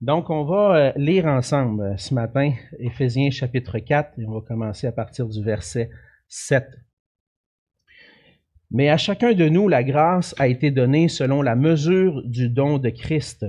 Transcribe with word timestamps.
Donc, 0.00 0.30
on 0.30 0.44
va 0.44 0.76
euh, 0.76 0.92
lire 0.94 1.26
ensemble 1.26 1.82
euh, 1.82 1.96
ce 1.96 2.14
matin 2.14 2.52
Éphésiens 2.78 3.30
chapitre 3.30 3.80
4 3.80 4.20
et 4.20 4.26
on 4.26 4.34
va 4.34 4.40
commencer 4.42 4.86
à 4.86 4.92
partir 4.92 5.26
du 5.26 5.42
verset 5.42 5.90
7. 6.28 6.64
Mais 8.70 8.90
à 8.90 8.96
chacun 8.96 9.32
de 9.32 9.48
nous, 9.48 9.66
la 9.66 9.82
grâce 9.82 10.36
a 10.38 10.46
été 10.46 10.70
donnée 10.70 11.08
selon 11.08 11.42
la 11.42 11.56
mesure 11.56 12.22
du 12.24 12.48
don 12.48 12.78
de 12.78 12.90
Christ. 12.90 13.44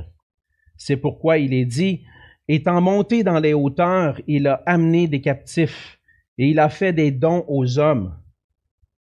C'est 0.75 0.97
pourquoi 0.97 1.37
il 1.37 1.53
est 1.53 1.65
dit, 1.65 2.03
étant 2.47 2.81
monté 2.81 3.23
dans 3.23 3.39
les 3.39 3.53
hauteurs, 3.53 4.19
il 4.25 4.47
a 4.47 4.63
amené 4.65 5.07
des 5.07 5.21
captifs 5.21 5.99
et 6.39 6.47
il 6.47 6.57
a 6.57 6.69
fait 6.69 6.93
des 6.93 7.11
dons 7.11 7.45
aux 7.47 7.77
hommes. 7.77 8.17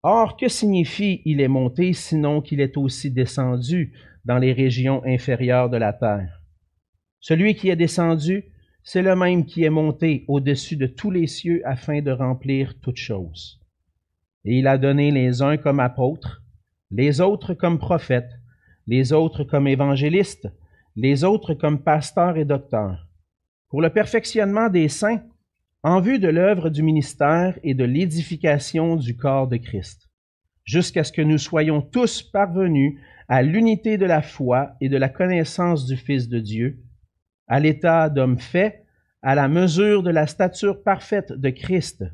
Or, 0.03 0.39
que 0.39 0.49
signifie 0.49 1.21
il 1.27 1.43
est 1.43 1.49
monté 1.49 1.93
sinon 1.93 2.41
qu'il 2.41 2.61
est 2.61 2.79
aussi 2.79 3.11
descendu 3.11 3.93
dans 4.25 4.39
les 4.39 4.55
régions 4.55 5.03
inférieures 5.05 5.69
de 5.69 5.77
la 5.77 5.93
terre? 5.93 6.44
Celui 7.27 7.55
qui 7.55 7.71
est 7.71 7.77
descendu, 7.77 8.45
c'est 8.83 9.01
le 9.01 9.17
même 9.17 9.47
qui 9.47 9.65
est 9.65 9.71
monté 9.71 10.27
au-dessus 10.29 10.77
de 10.77 10.87
tous 10.87 11.11
les 11.11 11.27
cieux 11.27 11.63
afin 11.65 12.03
de 12.03 12.11
remplir 12.11 12.79
toutes 12.83 12.99
choses. 12.99 13.63
Et 14.45 14.59
il 14.59 14.67
a 14.67 14.77
donné 14.77 15.11
les 15.11 15.41
uns 15.41 15.57
comme 15.57 15.81
apôtres, 15.81 16.43
les 16.91 17.23
autres 17.23 17.55
comme 17.55 17.79
prophètes, 17.79 18.39
les 18.87 19.15
autres 19.15 19.43
comme 19.43 19.67
évangélistes, 19.67 20.51
les 20.97 21.25
autres 21.25 21.55
comme 21.55 21.83
pasteurs 21.83 22.37
et 22.37 22.45
docteurs, 22.45 23.09
pour 23.71 23.81
le 23.81 23.89
perfectionnement 23.89 24.69
des 24.69 24.91
saints, 24.91 25.23
en 25.83 26.03
vue 26.03 26.19
de 26.19 26.29
l'œuvre 26.29 26.69
du 26.69 26.83
ministère 26.83 27.59
et 27.63 27.73
de 27.73 27.85
l'édification 27.85 28.97
du 28.97 29.17
corps 29.17 29.49
de 29.49 29.57
Christ, 29.57 30.11
jusqu'à 30.67 31.05
ce 31.05 31.13
que 31.13 31.23
nous 31.23 31.39
soyons 31.39 31.81
tous 31.81 32.23
parvenus 32.23 33.01
à 33.29 33.41
l'unité 33.41 33.97
de 33.97 34.05
la 34.05 34.21
foi 34.21 34.73
et 34.83 34.91
de 34.91 34.99
la 34.99 35.09
connaissance 35.09 35.87
du 35.87 35.97
Fils 35.97 36.29
de 36.29 36.39
Dieu, 36.39 36.85
à 37.47 37.61
l'état 37.61 38.09
d'homme 38.09 38.39
fait, 38.39 38.85
à 39.23 39.35
la 39.35 39.49
mesure 39.49 40.03
de 40.03 40.11
la 40.11 40.27
stature 40.27 40.83
parfaite 40.83 41.33
de 41.33 41.51
Christ. 41.51 42.05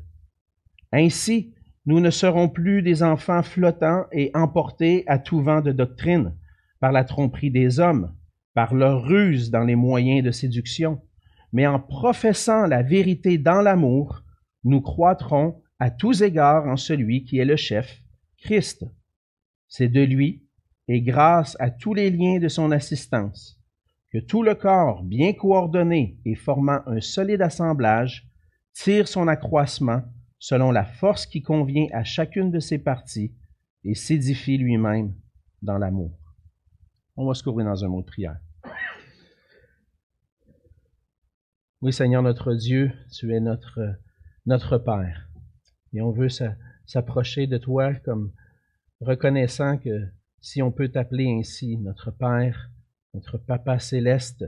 Ainsi, 0.91 1.53
nous 1.85 1.99
ne 1.99 2.09
serons 2.09 2.49
plus 2.49 2.81
des 2.81 3.03
enfants 3.03 3.43
flottants 3.43 4.05
et 4.11 4.31
emportés 4.33 5.03
à 5.07 5.17
tout 5.17 5.41
vent 5.41 5.61
de 5.61 5.71
doctrine, 5.71 6.33
par 6.79 6.91
la 6.91 7.03
tromperie 7.03 7.51
des 7.51 7.79
hommes, 7.79 8.13
par 8.53 8.73
leur 8.73 9.03
ruse 9.03 9.51
dans 9.51 9.63
les 9.63 9.75
moyens 9.75 10.23
de 10.23 10.31
séduction, 10.31 11.01
mais 11.53 11.67
en 11.67 11.79
professant 11.79 12.65
la 12.65 12.81
vérité 12.81 13.37
dans 13.37 13.61
l'amour, 13.61 14.23
nous 14.63 14.81
croîtrons 14.81 15.61
à 15.79 15.89
tous 15.89 16.21
égards 16.21 16.67
en 16.67 16.77
celui 16.77 17.23
qui 17.23 17.39
est 17.39 17.45
le 17.45 17.55
chef, 17.55 18.01
Christ. 18.37 18.85
C'est 19.67 19.89
de 19.89 20.01
lui, 20.01 20.45
et 20.87 21.01
grâce 21.01 21.55
à 21.59 21.69
tous 21.69 21.93
les 21.93 22.09
liens 22.09 22.39
de 22.39 22.47
son 22.47 22.71
assistance, 22.71 23.60
que 24.11 24.19
tout 24.19 24.43
le 24.43 24.55
corps, 24.55 25.03
bien 25.03 25.33
coordonné 25.33 26.19
et 26.25 26.35
formant 26.35 26.81
un 26.85 26.99
solide 26.99 27.41
assemblage, 27.41 28.27
tire 28.73 29.07
son 29.07 29.27
accroissement 29.27 30.03
selon 30.37 30.71
la 30.71 30.83
force 30.83 31.25
qui 31.25 31.41
convient 31.41 31.87
à 31.93 32.03
chacune 32.03 32.51
de 32.51 32.59
ses 32.59 32.79
parties 32.79 33.33
et 33.83 33.95
s'édifie 33.95 34.57
lui-même 34.57 35.15
dans 35.61 35.77
l'amour. 35.77 36.11
On 37.15 37.27
va 37.27 37.33
se 37.33 37.43
couvrir 37.43 37.67
dans 37.67 37.85
un 37.85 37.87
mot 37.87 38.01
de 38.01 38.07
prière. 38.07 38.39
Oui, 41.81 41.93
Seigneur 41.93 42.21
notre 42.21 42.53
Dieu, 42.53 42.91
tu 43.11 43.33
es 43.33 43.39
notre, 43.39 43.79
notre 44.45 44.77
Père. 44.77 45.29
Et 45.93 46.01
on 46.01 46.11
veut 46.11 46.29
s'approcher 46.85 47.47
de 47.47 47.57
toi 47.57 47.93
comme 47.95 48.31
reconnaissant 48.99 49.77
que 49.77 50.07
si 50.41 50.61
on 50.61 50.71
peut 50.71 50.89
t'appeler 50.89 51.31
ainsi 51.31 51.77
notre 51.77 52.11
Père, 52.11 52.70
notre 53.13 53.37
Papa 53.37 53.79
céleste, 53.79 54.45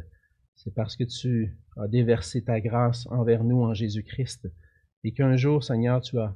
c'est 0.55 0.73
parce 0.73 0.95
que 0.95 1.03
tu 1.03 1.57
as 1.77 1.87
déversé 1.87 2.43
ta 2.43 2.61
grâce 2.61 3.07
envers 3.07 3.43
nous 3.43 3.61
en 3.61 3.73
Jésus-Christ 3.73 4.47
et 5.03 5.11
qu'un 5.11 5.35
jour, 5.35 5.63
Seigneur, 5.63 6.01
tu 6.01 6.17
as 6.19 6.35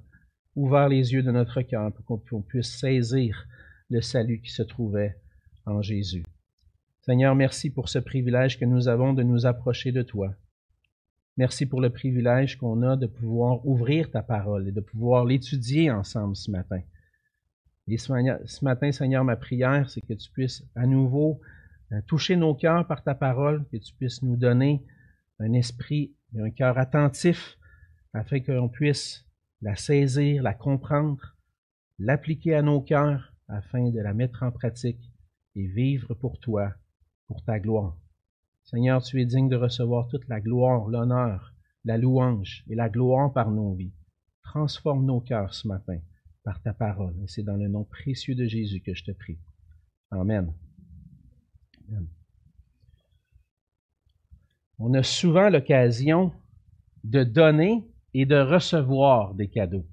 ouvert 0.55 0.89
les 0.89 1.13
yeux 1.13 1.23
de 1.23 1.31
notre 1.31 1.61
cœur 1.61 1.91
pour 1.93 2.21
qu'on 2.23 2.41
puisse 2.41 2.79
saisir 2.79 3.47
le 3.89 4.01
salut 4.01 4.41
qui 4.41 4.51
se 4.51 4.63
trouvait 4.63 5.17
en 5.65 5.81
Jésus. 5.81 6.25
Seigneur, 7.01 7.35
merci 7.35 7.69
pour 7.69 7.87
ce 7.87 7.99
privilège 7.99 8.59
que 8.59 8.65
nous 8.65 8.89
avons 8.89 9.13
de 9.13 9.23
nous 9.23 9.45
approcher 9.45 9.91
de 9.93 10.01
toi. 10.01 10.35
Merci 11.37 11.65
pour 11.65 11.79
le 11.79 11.91
privilège 11.91 12.57
qu'on 12.57 12.81
a 12.81 12.97
de 12.97 13.05
pouvoir 13.05 13.65
ouvrir 13.65 14.09
ta 14.11 14.23
parole 14.23 14.67
et 14.67 14.71
de 14.71 14.81
pouvoir 14.81 15.23
l'étudier 15.23 15.91
ensemble 15.91 16.35
ce 16.35 16.51
matin. 16.51 16.81
Et 17.87 17.97
ce 17.97 18.65
matin, 18.65 18.91
Seigneur, 18.91 19.23
ma 19.23 19.37
prière, 19.37 19.89
c'est 19.89 20.01
que 20.01 20.13
tu 20.13 20.29
puisses 20.31 20.65
à 20.75 20.85
nouveau 20.85 21.39
toucher 22.07 22.35
nos 22.35 22.55
cœurs 22.55 22.85
par 22.87 23.03
ta 23.03 23.15
parole, 23.15 23.65
que 23.71 23.77
tu 23.77 23.93
puisses 23.93 24.21
nous 24.21 24.37
donner 24.37 24.85
un 25.39 25.53
esprit 25.53 26.15
et 26.35 26.41
un 26.41 26.49
cœur 26.49 26.77
attentif 26.77 27.57
afin 28.13 28.39
qu'on 28.39 28.69
puisse 28.69 29.25
la 29.61 29.75
saisir, 29.75 30.43
la 30.43 30.53
comprendre, 30.53 31.35
l'appliquer 31.99 32.55
à 32.55 32.61
nos 32.61 32.81
cœurs 32.81 33.33
afin 33.47 33.89
de 33.89 33.99
la 33.99 34.13
mettre 34.13 34.43
en 34.43 34.51
pratique 34.51 35.11
et 35.55 35.67
vivre 35.67 36.13
pour 36.13 36.39
toi, 36.39 36.73
pour 37.27 37.43
ta 37.43 37.59
gloire. 37.59 37.97
Seigneur, 38.63 39.01
tu 39.01 39.21
es 39.21 39.25
digne 39.25 39.49
de 39.49 39.55
recevoir 39.55 40.07
toute 40.09 40.27
la 40.27 40.41
gloire, 40.41 40.87
l'honneur, 40.87 41.53
la 41.85 41.97
louange 41.97 42.65
et 42.69 42.75
la 42.75 42.89
gloire 42.89 43.31
par 43.31 43.49
nos 43.49 43.73
vies. 43.73 43.93
Transforme 44.43 45.05
nos 45.05 45.21
cœurs 45.21 45.53
ce 45.53 45.67
matin 45.67 45.99
par 46.43 46.61
ta 46.61 46.73
parole. 46.73 47.15
Et 47.23 47.27
c'est 47.27 47.43
dans 47.43 47.55
le 47.55 47.67
nom 47.67 47.85
précieux 47.85 48.35
de 48.35 48.45
Jésus 48.45 48.81
que 48.81 48.93
je 48.93 49.05
te 49.05 49.11
prie. 49.11 49.39
Amen. 50.11 50.53
On 54.79 54.93
a 54.93 55.03
souvent 55.03 55.49
l'occasion 55.49 56.31
de 57.03 57.23
donner 57.23 57.83
et 58.13 58.25
de 58.25 58.37
recevoir 58.37 59.33
des 59.33 59.47
cadeaux. 59.47 59.85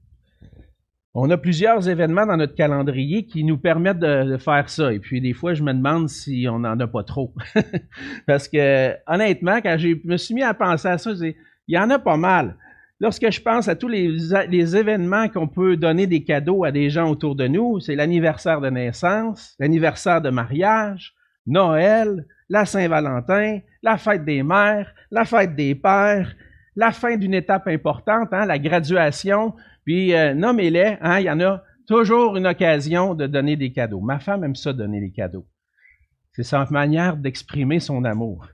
On 1.17 1.31
a 1.31 1.39
plusieurs 1.39 1.89
événements 1.89 2.27
dans 2.27 2.37
notre 2.37 2.57
calendrier 2.57 3.25
qui 3.25 3.45
nous 3.45 3.57
permettent 3.57 4.01
de, 4.01 4.37
faire 4.37 4.69
ça. 4.69 4.93
Et 4.93 4.99
puis, 4.99 5.21
des 5.21 5.33
fois, 5.33 5.55
je 5.55 5.63
me 5.63 5.73
demande 5.73 6.09
si 6.09 6.47
on 6.51 6.59
n'en 6.59 6.79
a 6.81 6.87
pas 6.89 7.05
trop. 7.05 7.33
Parce 8.27 8.49
que, 8.49 8.95
honnêtement, 9.07 9.59
quand 9.63 9.77
je 9.79 9.97
me 10.05 10.17
suis 10.17 10.35
mis 10.35 10.43
à 10.43 10.55
penser 10.55 10.89
à 10.89 10.99
ça, 10.99 11.13
il 11.13 11.35
y 11.69 11.79
en 11.79 11.89
a 11.91 12.01
pas 12.01 12.17
mal. 12.17 12.57
Lorsque 12.99 13.31
je 13.31 13.41
pense 13.41 13.69
à 13.69 13.77
tous 13.77 13.89
les 13.89 14.77
événements 14.77 15.29
qu'on 15.29 15.47
peut 15.47 15.77
donner 15.77 16.09
des 16.09 16.25
cadeaux 16.25 16.65
à 16.65 16.73
des 16.73 16.91
gens 16.91 17.09
autour 17.09 17.37
de 17.37 17.47
nous, 17.47 17.79
c'est 17.79 17.95
l'anniversaire 17.95 18.61
de 18.61 18.71
naissance, 18.71 19.55
l'anniversaire 19.61 20.21
de 20.21 20.31
mariage, 20.31 21.15
Noël, 21.47 22.27
la 22.49 22.65
Saint-Valentin, 22.65 23.61
la 23.83 23.99
fête 23.99 24.25
des 24.25 24.43
mères, 24.43 24.95
la 25.11 25.25
fête 25.25 25.55
des 25.55 25.75
pères, 25.75 26.35
la 26.77 26.93
fin 26.93 27.17
d'une 27.17 27.35
étape 27.35 27.69
importante, 27.69 28.29
hein, 28.33 28.47
la 28.47 28.59
graduation, 28.59 29.55
puis 29.85 30.15
euh, 30.15 30.35
nommez-les, 30.35 30.97
hein, 31.01 31.21
il 31.21 31.27
y 31.27 31.31
en 31.31 31.41
a 31.41 31.63
toujours 31.87 32.37
une 32.37 32.47
occasion 32.47 33.15
de 33.15 33.27
donner 33.27 33.57
des 33.57 33.73
cadeaux. 33.73 34.01
Ma 34.01 34.19
femme 34.19 34.45
aime 34.45 34.57
ça 34.57 34.73
donner 34.73 35.01
des 35.01 35.13
cadeaux. 35.13 35.47
C'est 36.33 36.43
sa 36.43 36.67
manière 36.71 37.17
d'exprimer 37.17 37.79
son 37.79 38.05
amour. 38.05 38.49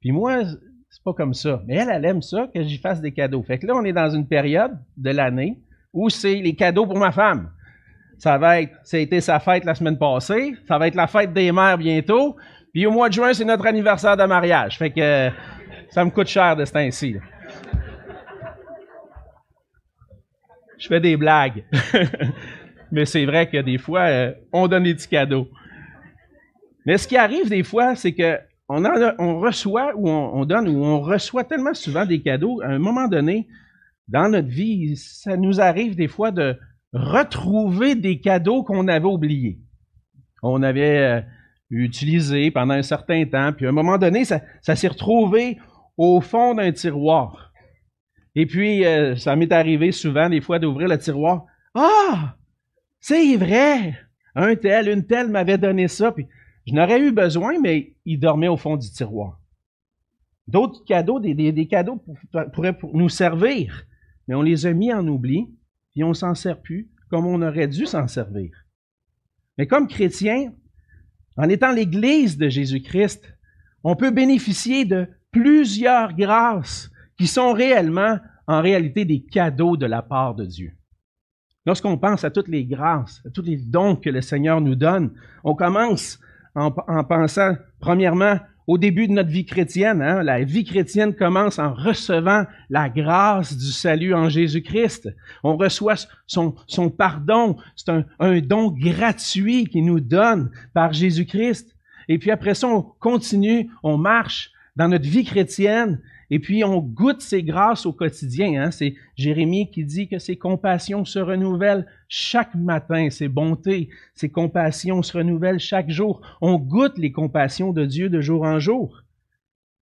Puis 0.00 0.10
moi, 0.10 0.42
c'est 0.44 1.04
pas 1.04 1.12
comme 1.12 1.34
ça. 1.34 1.62
Mais 1.66 1.76
elle, 1.76 1.90
elle 1.90 2.04
aime 2.04 2.22
ça 2.22 2.48
que 2.52 2.62
j'y 2.62 2.78
fasse 2.78 3.00
des 3.00 3.12
cadeaux. 3.12 3.42
Fait 3.42 3.58
que 3.58 3.66
là, 3.66 3.74
on 3.76 3.84
est 3.84 3.92
dans 3.92 4.10
une 4.10 4.26
période 4.26 4.76
de 4.96 5.10
l'année 5.10 5.62
où 5.92 6.08
c'est 6.08 6.36
les 6.36 6.56
cadeaux 6.56 6.86
pour 6.86 6.98
ma 6.98 7.12
femme. 7.12 7.50
Ça 8.20 8.36
va 8.36 8.60
être, 8.60 8.72
ça 8.82 8.98
a 8.98 9.00
été 9.00 9.20
sa 9.20 9.40
fête 9.40 9.64
la 9.64 9.74
semaine 9.74 9.98
passée, 9.98 10.54
ça 10.68 10.76
va 10.76 10.88
être 10.88 10.94
la 10.94 11.06
fête 11.06 11.32
des 11.32 11.50
mères 11.52 11.78
bientôt, 11.78 12.36
puis 12.72 12.86
au 12.86 12.90
mois 12.90 13.08
de 13.08 13.14
juin, 13.14 13.32
c'est 13.32 13.46
notre 13.46 13.66
anniversaire 13.66 14.16
de 14.16 14.24
mariage. 14.24 14.76
Fait 14.78 14.90
que 14.90 15.30
ça 15.88 16.04
me 16.04 16.10
coûte 16.10 16.28
cher 16.28 16.54
de 16.54 16.64
ce 16.66 16.72
temps-ci. 16.72 17.16
Je 20.78 20.86
fais 20.86 21.00
des 21.00 21.16
blagues. 21.16 21.64
Mais 22.92 23.06
c'est 23.06 23.24
vrai 23.24 23.48
que 23.48 23.56
des 23.56 23.78
fois, 23.78 24.02
euh, 24.02 24.32
on 24.52 24.68
donne 24.68 24.82
des 24.82 24.94
petits 24.94 25.08
cadeaux. 25.08 25.48
Mais 26.84 26.98
ce 26.98 27.08
qui 27.08 27.16
arrive 27.16 27.48
des 27.48 27.62
fois, 27.62 27.94
c'est 27.94 28.12
que 28.12 28.38
on, 28.68 29.40
reçoit 29.40 29.92
ou 29.96 30.08
on, 30.08 30.44
donne 30.44 30.68
ou 30.68 30.84
on 30.84 31.00
reçoit 31.00 31.44
tellement 31.44 31.74
souvent 31.74 32.06
des 32.06 32.20
cadeaux, 32.20 32.60
à 32.62 32.66
un 32.66 32.78
moment 32.78 33.08
donné, 33.08 33.48
dans 34.06 34.28
notre 34.28 34.48
vie, 34.48 34.96
ça 34.96 35.36
nous 35.36 35.60
arrive 35.60 35.96
des 35.96 36.06
fois 36.06 36.30
de 36.30 36.56
retrouver 36.92 37.94
des 37.94 38.20
cadeaux 38.20 38.62
qu'on 38.62 38.88
avait 38.88 39.06
oubliés. 39.06 39.60
On 40.42 40.62
avait 40.62 40.98
euh, 40.98 41.20
utilisé 41.70 42.50
pendant 42.50 42.74
un 42.74 42.82
certain 42.82 43.24
temps, 43.26 43.52
puis 43.52 43.66
à 43.66 43.68
un 43.68 43.72
moment 43.72 43.98
donné, 43.98 44.24
ça, 44.24 44.40
s'est 44.62 44.88
retrouvé 44.88 45.58
au 45.96 46.20
fond 46.20 46.54
d'un 46.54 46.72
tiroir. 46.72 47.52
Et 48.34 48.46
puis, 48.46 48.84
euh, 48.84 49.16
ça 49.16 49.36
m'est 49.36 49.52
arrivé 49.52 49.92
souvent, 49.92 50.28
des 50.28 50.40
fois, 50.40 50.58
d'ouvrir 50.58 50.88
le 50.88 50.98
tiroir. 50.98 51.44
Ah! 51.74 52.36
C'est 53.00 53.36
vrai! 53.36 53.98
Un 54.34 54.54
tel, 54.54 54.88
une 54.88 55.06
telle 55.06 55.28
m'avait 55.28 55.58
donné 55.58 55.88
ça, 55.88 56.12
puis 56.12 56.26
je 56.66 56.74
n'aurais 56.74 57.00
eu 57.00 57.12
besoin, 57.12 57.58
mais 57.60 57.94
il 58.04 58.20
dormait 58.20 58.48
au 58.48 58.56
fond 58.56 58.76
du 58.76 58.88
tiroir. 58.90 59.40
D'autres 60.46 60.84
cadeaux, 60.84 61.20
des, 61.20 61.66
cadeaux 61.68 62.02
pourraient 62.52 62.76
nous 62.92 63.08
servir, 63.08 63.86
mais 64.26 64.34
on 64.34 64.42
les 64.42 64.66
a 64.66 64.72
mis 64.72 64.92
en 64.92 65.06
oubli, 65.06 65.48
puis 65.92 66.04
on 66.04 66.14
s'en 66.14 66.34
sert 66.34 66.60
plus 66.60 66.88
comme 67.10 67.26
on 67.26 67.42
aurait 67.42 67.68
dû 67.68 67.86
s'en 67.86 68.06
servir. 68.06 68.50
Mais 69.58 69.66
comme 69.66 69.88
chrétien, 69.88 70.52
en 71.36 71.48
étant 71.48 71.72
l'Église 71.72 72.38
de 72.38 72.48
Jésus-Christ, 72.48 73.32
on 73.82 73.96
peut 73.96 74.10
bénéficier 74.10 74.84
de 74.84 75.08
plusieurs 75.32 76.14
grâces 76.14 76.90
qui 77.18 77.26
sont 77.26 77.52
réellement, 77.52 78.18
en 78.46 78.60
réalité, 78.62 79.04
des 79.04 79.22
cadeaux 79.22 79.76
de 79.76 79.86
la 79.86 80.02
part 80.02 80.34
de 80.34 80.44
Dieu. 80.44 80.72
Lorsqu'on 81.66 81.98
pense 81.98 82.24
à 82.24 82.30
toutes 82.30 82.48
les 82.48 82.64
grâces, 82.64 83.20
à 83.26 83.30
tous 83.30 83.42
les 83.42 83.56
dons 83.56 83.96
que 83.96 84.10
le 84.10 84.22
Seigneur 84.22 84.60
nous 84.60 84.74
donne, 84.74 85.12
on 85.44 85.54
commence 85.54 86.18
en, 86.54 86.70
pensant, 87.04 87.54
premièrement, 87.80 88.38
au 88.70 88.78
début 88.78 89.08
de 89.08 89.12
notre 89.12 89.30
vie 89.30 89.44
chrétienne. 89.44 90.00
Hein, 90.00 90.22
la 90.22 90.44
vie 90.44 90.62
chrétienne 90.62 91.12
commence 91.12 91.58
en 91.58 91.74
recevant 91.74 92.44
la 92.68 92.88
grâce 92.88 93.58
du 93.58 93.72
salut 93.72 94.14
en 94.14 94.28
Jésus-Christ. 94.28 95.12
On 95.42 95.56
reçoit 95.56 95.96
son, 96.28 96.54
pardon. 96.96 97.56
C'est 97.74 97.88
un, 97.88 98.04
un 98.20 98.38
don 98.38 98.70
gratuit 98.70 99.66
qu'il 99.66 99.86
nous 99.86 99.98
donne 99.98 100.52
par 100.72 100.92
Jésus-Christ. 100.92 101.74
Et 102.08 102.18
puis 102.18 102.30
après 102.30 102.54
ça, 102.54 102.68
on 102.68 102.82
continue, 103.00 103.68
on 103.82 103.98
marche 103.98 104.52
dans 104.76 104.86
notre 104.86 105.08
vie 105.08 105.24
chrétienne 105.24 106.00
et 106.32 106.38
puis, 106.38 106.62
on 106.62 106.78
goûte 106.78 107.22
ses 107.22 107.42
grâces 107.42 107.86
au 107.86 107.92
quotidien. 107.92 108.62
Hein? 108.62 108.70
C'est 108.70 108.94
Jérémie 109.16 109.68
qui 109.68 109.84
dit 109.84 110.08
que 110.08 110.20
ses 110.20 110.36
compassions 110.36 111.04
se 111.04 111.18
renouvellent 111.18 111.86
chaque 112.08 112.54
matin, 112.54 113.10
ses 113.10 113.28
bontés, 113.28 113.88
ses 114.14 114.30
compassions 114.30 115.02
se 115.02 115.18
renouvellent 115.18 115.58
chaque 115.58 115.90
jour. 115.90 116.20
On 116.40 116.56
goûte 116.56 116.98
les 116.98 117.10
compassions 117.10 117.72
de 117.72 117.84
Dieu 117.84 118.08
de 118.08 118.20
jour 118.20 118.44
en 118.44 118.60
jour. 118.60 119.02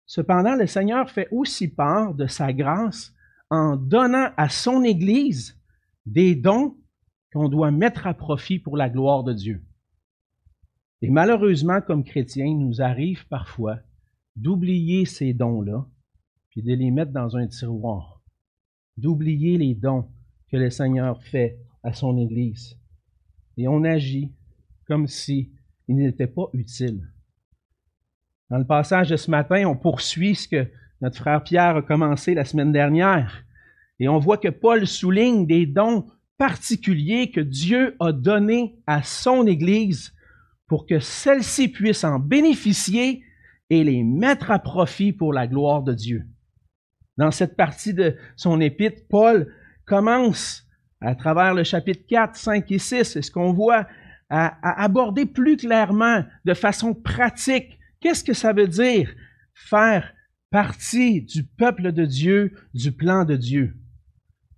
Cependant, 0.07 0.55
le 0.55 0.67
Seigneur 0.67 1.11
fait 1.11 1.29
aussi 1.31 1.69
part 1.69 2.15
de 2.15 2.27
sa 2.27 2.55
grâce 2.55 3.13
en 3.51 3.77
donnant 3.77 4.31
à 4.39 4.49
son 4.49 4.83
Église 4.85 5.61
des 6.07 6.35
dons 6.35 6.77
qu'on 7.31 7.51
doit 7.51 7.71
mettre 7.71 8.07
à 8.07 8.15
profit 8.15 8.59
pour 8.59 8.79
la 8.79 8.89
gloire 8.89 9.23
de 9.23 9.35
Dieu. 9.35 9.63
Et 11.03 11.11
malheureusement, 11.11 11.83
comme 11.83 12.05
chrétiens, 12.05 12.47
il 12.47 12.59
nous 12.59 12.81
arrive 12.81 13.29
parfois 13.29 13.81
d'oublier 14.35 15.05
ces 15.05 15.35
dons-là 15.35 15.87
puis 16.59 16.67
de 16.67 16.75
les 16.75 16.91
mettre 16.91 17.13
dans 17.13 17.37
un 17.37 17.47
tiroir, 17.47 18.21
d'oublier 18.97 19.59
les 19.59 19.77
dons 19.77 20.09
que 20.51 20.57
le 20.57 20.71
Seigneur 20.71 21.23
fait 21.23 21.57
à 21.85 21.93
son 21.93 22.19
Église. 22.19 22.77
Et 23.57 23.69
on 23.69 23.85
agit 23.85 24.33
comme 24.85 25.07
si 25.07 25.53
n'était 25.87 26.27
pas 26.27 26.49
utile. 26.55 27.13
Dans 28.51 28.59
le 28.59 28.67
passage 28.67 29.09
de 29.09 29.17
ce 29.17 29.31
matin, 29.31 29.67
on 29.67 29.77
poursuit 29.77 30.35
ce 30.35 30.49
que 30.49 30.69
notre 31.01 31.19
frère 31.19 31.45
Pierre 31.45 31.77
a 31.77 31.83
commencé 31.83 32.35
la 32.35 32.45
semaine 32.45 32.73
dernière. 32.73 33.45
Et 34.01 34.09
on 34.09 34.19
voit 34.19 34.39
que 34.39 34.49
Paul 34.49 34.85
souligne 34.85 35.47
des 35.47 35.65
dons 35.65 36.07
particuliers 36.39 37.31
que 37.31 37.41
Dieu 37.41 37.95
a 38.01 38.11
donnés 38.11 38.81
à 38.89 39.05
son 39.05 39.47
Église 39.47 40.13
pour 40.67 40.87
que 40.87 40.99
celle-ci 40.99 41.69
puisse 41.69 42.03
en 42.03 42.19
bénéficier 42.19 43.23
et 43.71 43.85
les 43.85 44.03
mettre 44.03 44.51
à 44.51 44.59
profit 44.59 45.13
pour 45.13 45.33
la 45.33 45.47
gloire 45.47 45.85
de 45.85 45.95
Dieu. 45.95 46.27
Dans 47.19 47.33
cette 47.33 47.57
partie 47.57 47.93
de 47.93 48.17
son 48.37 48.61
épître, 48.61 49.03
Paul 49.11 49.53
commence 49.85 50.65
à 51.01 51.15
travers 51.15 51.53
le 51.53 51.65
chapitre 51.65 52.05
4, 52.09 52.37
5 52.37 52.73
et 52.73 52.79
6, 52.79 53.05
c'est 53.05 53.23
ce 53.23 53.31
qu'on 53.31 53.53
voit, 53.53 53.87
à, 54.31 54.83
aborder 54.83 55.27
plus 55.27 55.57
clairement, 55.57 56.25
de 56.45 56.55
façon 56.55 56.95
pratique, 56.95 57.79
qu'est-ce 58.01 58.25
que 58.25 58.35
ça 58.35 58.53
veut 58.53 58.69
dire 58.69 59.13
faire 59.55 60.13
partie 60.51 61.23
du 61.23 61.45
peuple 61.45 61.93
de 61.93 62.05
Dieu, 62.05 62.55
du 62.73 62.93
plan 62.93 63.25
de 63.25 63.37
Dieu. 63.37 63.77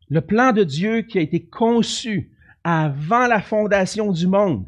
Le 0.09 0.21
plan 0.21 0.53
de 0.53 0.65
Dieu 0.65 1.03
qui 1.03 1.19
a 1.19 1.23
été 1.23 1.47
conçu 1.47 2.31
avant 2.63 3.27
la 3.27 3.41
fondation 3.41 4.13
du 4.13 4.27
monde, 4.27 4.67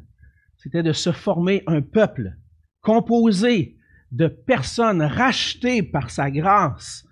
c'était 0.56 0.82
de 0.82 0.92
se 0.92 1.12
former 1.12 1.62
un 1.66 1.82
peuple 1.82 2.36
composé 2.80 3.76
de 4.12 4.28
personnes 4.28 5.02
rachetées 5.02 5.82
par 5.82 6.10
sa 6.10 6.30
grâce, 6.30 7.06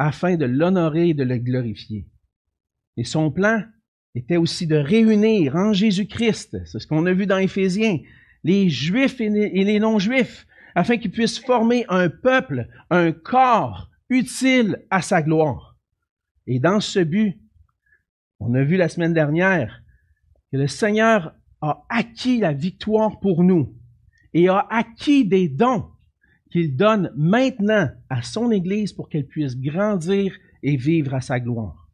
afin 0.00 0.36
de 0.36 0.46
l'honorer 0.46 1.10
et 1.10 1.14
de 1.14 1.24
le 1.24 1.36
glorifier. 1.36 2.06
Et 2.96 3.04
son 3.04 3.30
plan 3.30 3.62
était 4.14 4.38
aussi 4.38 4.66
de 4.66 4.76
réunir 4.76 5.56
en 5.56 5.74
Jésus-Christ, 5.74 6.64
c'est 6.64 6.78
ce 6.78 6.86
qu'on 6.86 7.04
a 7.04 7.12
vu 7.12 7.26
dans 7.26 7.36
Éphésiens, 7.36 7.98
les 8.42 8.70
Juifs 8.70 9.20
et 9.20 9.28
les 9.28 9.78
non-Juifs, 9.78 10.46
afin 10.74 10.96
qu'ils 10.96 11.10
puissent 11.10 11.38
former 11.38 11.84
un 11.90 12.08
peuple, 12.08 12.66
un 12.88 13.12
corps 13.12 13.90
utile 14.08 14.82
à 14.88 15.02
sa 15.02 15.20
gloire. 15.20 15.76
Et 16.46 16.60
dans 16.60 16.80
ce 16.80 17.00
but, 17.00 17.38
on 18.38 18.54
a 18.54 18.62
vu 18.62 18.76
la 18.76 18.88
semaine 18.88 19.12
dernière 19.12 19.82
que 20.50 20.56
le 20.56 20.66
Seigneur 20.66 21.34
a 21.60 21.84
acquis 21.90 22.40
la 22.40 22.54
victoire 22.54 23.20
pour 23.20 23.44
nous 23.44 23.76
et 24.32 24.48
a 24.48 24.66
acquis 24.70 25.26
des 25.26 25.48
dons 25.48 25.90
qu'il 26.50 26.76
donne 26.76 27.12
maintenant 27.16 27.88
à 28.08 28.22
son 28.22 28.50
Église 28.50 28.92
pour 28.92 29.08
qu'elle 29.08 29.26
puisse 29.26 29.56
grandir 29.58 30.34
et 30.62 30.76
vivre 30.76 31.14
à 31.14 31.20
sa 31.20 31.40
gloire. 31.40 31.88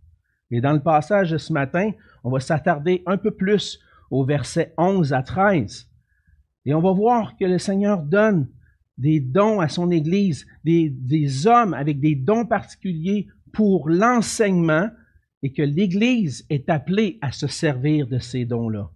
Et 0.51 0.61
dans 0.61 0.73
le 0.73 0.83
passage 0.83 1.31
de 1.31 1.39
ce 1.39 1.53
matin, 1.53 1.91
on 2.25 2.31
va 2.31 2.41
s'attarder 2.41 3.03
un 3.07 3.17
peu 3.17 3.31
plus 3.31 3.81
au 4.11 4.25
verset 4.25 4.73
11 4.79 5.13
à 5.13 5.23
13. 5.23 5.89
Et 6.65 6.75
on 6.75 6.81
va 6.81 6.93
voir 6.93 7.37
que 7.37 7.45
le 7.45 7.59
Seigneur 7.59 8.03
donne 8.03 8.49
des 8.99 9.21
dons 9.21 9.61
à 9.61 9.69
son 9.69 9.91
Église, 9.91 10.47
des, 10.65 10.89
des 10.91 11.47
hommes 11.47 11.75
avec 11.75 12.01
des 12.01 12.15
dons 12.15 12.47
particuliers 12.47 13.29
pour 13.53 13.89
l'enseignement 13.89 14.89
et 15.43 15.53
que 15.53 15.63
l'Église 15.63 16.47
est 16.51 16.71
appelée 16.71 17.19
à 17.21 17.31
se 17.31 17.47
servir 17.47 18.07
de 18.07 18.19
ces 18.19 18.45
dons-là. 18.45 18.91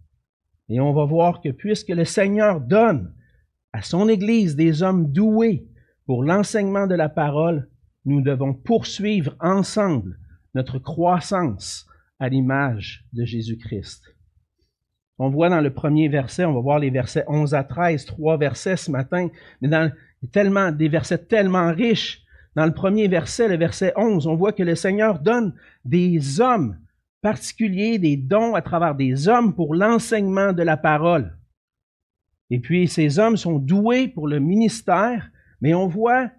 Et 0.69 0.81
on 0.81 0.93
va 0.93 1.05
voir 1.05 1.41
que 1.41 1.51
puisque 1.51 1.89
le 1.89 2.05
Seigneur 2.05 2.61
donne 2.61 3.13
à 3.73 3.83
son 3.83 4.09
Église 4.09 4.57
des 4.57 4.83
hommes 4.83 5.13
doués 5.13 5.67
pour 6.07 6.25
l'enseignement 6.25 6.87
de 6.87 6.95
la 6.95 7.09
parole, 7.09 7.69
nous 8.05 8.21
devons 8.21 8.55
poursuivre 8.55 9.37
ensemble 9.41 10.19
notre 10.55 10.79
croissance 10.79 11.87
à 12.19 12.29
l'image 12.29 13.05
de 13.13 13.25
Jésus-Christ. 13.25 14.15
On 15.19 15.29
voit 15.29 15.51
dans 15.51 15.61
le 15.61 15.73
premier 15.73 16.09
verset, 16.09 16.45
on 16.45 16.55
va 16.55 16.61
voir 16.61 16.79
les 16.79 16.91
versets 16.91 17.25
11 17.29 17.55
à 17.55 17.63
13, 17.63 18.07
trois 18.07 18.39
versets 18.39 18.77
ce 18.77 18.91
matin, 18.91 19.29
mais 19.61 19.69
dans 19.69 19.93
des 20.77 20.89
versets 20.89 21.19
tellement 21.19 21.73
riches. 21.73 22.23
Dans 22.57 22.67
le 22.67 22.75
premier 22.75 23.07
verset, 23.07 23.49
le 23.49 23.57
verset 23.57 23.93
11, 23.97 24.27
on 24.27 24.35
voit 24.35 24.53
que 24.53 24.63
le 24.63 24.75
Seigneur 24.75 25.21
donne 25.21 25.55
des 25.85 26.41
hommes 26.41 26.79
particuliers, 27.23 27.99
des 27.99 28.17
dons 28.17 28.55
à 28.55 28.63
travers 28.63 28.95
des 28.95 29.29
hommes 29.29 29.55
pour 29.55 29.75
l'enseignement 29.75 30.53
de 30.53 30.63
la 30.63 30.77
parole. 30.77 31.37
Et 32.51 32.59
puis, 32.59 32.89
ces 32.89 33.19
hommes 33.19 33.37
sont 33.37 33.59
doués 33.59 34.09
pour 34.09 34.27
le 34.27 34.41
ministère, 34.41 35.31
mais 35.61 35.75
on 35.75 35.87
voit 35.87 36.31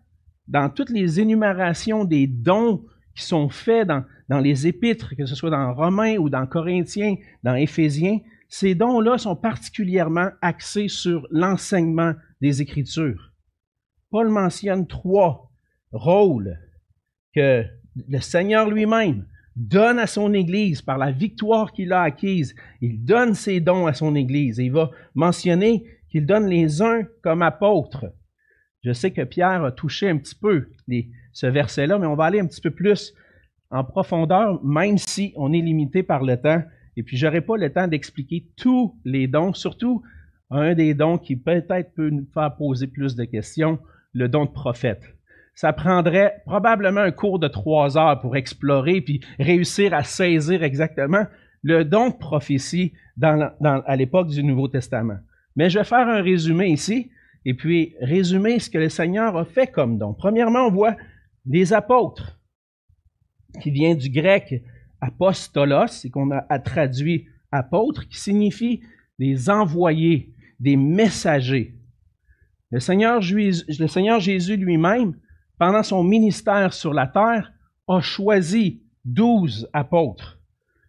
dans 0.48 0.70
toutes 0.70 0.90
les 0.90 1.20
énumérations 1.20 2.04
des 2.04 2.28
dons 2.28 2.84
qui 3.16 3.24
sont 3.24 3.50
faits 3.50 3.88
dans, 3.88 4.04
les 4.40 4.68
épîtres, 4.68 5.16
que 5.16 5.26
ce 5.26 5.36
soit 5.36 5.50
dans 5.50 5.74
Romains 5.74 6.16
ou 6.18 6.30
dans 6.30 6.46
Corinthiens, 6.46 7.16
dans 7.44 7.56
Éphésiens, 7.56 8.20
ces 8.48 8.76
dons-là 8.76 9.18
sont 9.18 9.36
particulièrement 9.36 10.30
axés 10.42 10.90
sur 10.90 11.26
l'enseignement 11.32 12.14
des 12.42 12.62
Écritures. 12.62 13.32
Paul 14.10 14.30
mentionne 14.30 14.88
trois 14.88 15.50
rôles 15.94 16.58
que 17.34 17.64
le 18.08 18.20
Seigneur 18.20 18.70
lui-même 18.70 19.26
donne 19.56 20.00
à 20.00 20.08
son 20.08 20.34
Église 20.34 20.82
par 20.82 20.98
la 20.98 21.12
victoire 21.12 21.72
qu'il 21.72 21.94
a 21.94 22.02
acquise. 22.02 22.56
Il 22.82 23.04
donne 23.04 23.34
ses 23.34 23.60
dons 23.60 23.86
à 23.86 23.94
son 23.94 24.16
Église. 24.16 24.60
Et 24.60 24.66
il 24.66 24.72
va 24.72 24.92
mentionner 25.16 25.86
qu'il 26.12 26.26
donne 26.26 26.48
les 26.48 26.82
uns 26.82 27.04
comme 27.24 27.42
apôtres. 27.42 28.06
Je 28.84 28.92
sais 28.92 29.12
que 29.12 29.22
Pierre 29.22 29.64
a 29.64 29.72
touché 29.72 30.10
un 30.10 30.18
petit 30.18 30.36
peu 30.36 30.68
ce 31.34 31.48
verset-là, 31.48 31.98
mais 31.98 32.08
on 32.08 32.16
va 32.16 32.26
aller 32.26 32.40
un 32.40 32.48
petit 32.48 32.62
peu 32.62 32.72
plus 32.72 33.14
en 33.70 33.84
profondeur, 33.84 34.64
même 34.64 34.98
si 34.98 35.34
on 35.38 35.54
est 35.54 35.62
limité 35.62 36.04
par 36.04 36.24
le 36.24 36.36
temps. 36.36 36.62
Et 36.98 37.04
puis, 37.04 37.16
j'aurai 37.16 37.40
pas 37.40 37.56
le 37.56 37.72
temps 37.72 37.88
d'expliquer 37.88 38.48
tous 38.58 39.00
les 39.06 39.28
dons, 39.28 39.54
surtout 39.54 40.04
un 40.50 40.74
des 40.74 40.94
dons 40.94 41.18
qui 41.18 41.38
peut-être 41.38 41.94
peut 41.94 42.10
nous 42.10 42.28
faire 42.34 42.54
poser 42.58 42.88
plus 42.88 43.16
de 43.16 43.24
questions, 43.24 43.80
le 44.12 44.28
don 44.28 44.44
de 44.46 44.52
prophète. 44.52 45.16
Ça 45.56 45.72
prendrait 45.72 46.42
probablement 46.46 47.02
un 47.02 47.12
cours 47.12 47.40
de 47.40 47.48
trois 47.48 47.98
heures 47.98 48.20
pour 48.20 48.36
explorer 48.36 49.00
puis 49.00 49.22
réussir 49.40 49.94
à 49.94 50.04
saisir 50.04 50.64
exactement 50.64 51.26
le 51.64 51.86
don 51.86 52.10
de 52.10 52.16
prophétie 52.16 52.94
à 53.22 53.96
l'époque 53.96 54.30
du 54.30 54.44
Nouveau 54.44 54.68
Testament. 54.68 55.20
Mais 55.56 55.70
je 55.70 55.80
vais 55.80 55.86
faire 55.86 56.08
un 56.08 56.22
résumé 56.22 56.70
ici, 56.70 57.12
et 57.46 57.54
puis 57.54 57.96
résumer 58.02 58.60
ce 58.60 58.70
que 58.70 58.78
le 58.78 58.90
Seigneur 58.90 59.36
a 59.36 59.46
fait 59.46 59.68
comme 59.68 59.98
don. 59.98 60.14
Premièrement, 60.14 60.68
on 60.68 60.72
voit 60.72 60.96
les 61.46 61.74
apôtres, 61.74 62.40
qui 63.62 63.72
vient 63.72 63.96
du 63.96 64.10
grec 64.10 64.64
apostolos, 65.02 66.06
et 66.06 66.10
qu'on 66.10 66.32
a 66.32 66.60
traduit 66.60 67.28
apôtre, 67.52 68.08
qui 68.08 68.20
signifie 68.20 68.82
des 69.20 69.50
envoyés, 69.50 70.34
des 70.60 70.78
messagers. 70.78 71.76
Le 72.70 72.80
Seigneur, 72.80 73.20
le 73.22 73.88
Seigneur 73.88 74.20
Jésus 74.20 74.56
lui-même, 74.56 75.16
pendant 75.58 75.84
son 75.84 76.04
ministère 76.04 76.74
sur 76.74 76.94
la 76.94 77.08
terre, 77.08 77.52
a 77.88 78.02
choisi 78.02 78.84
douze 79.04 79.70
apôtres. 79.74 80.41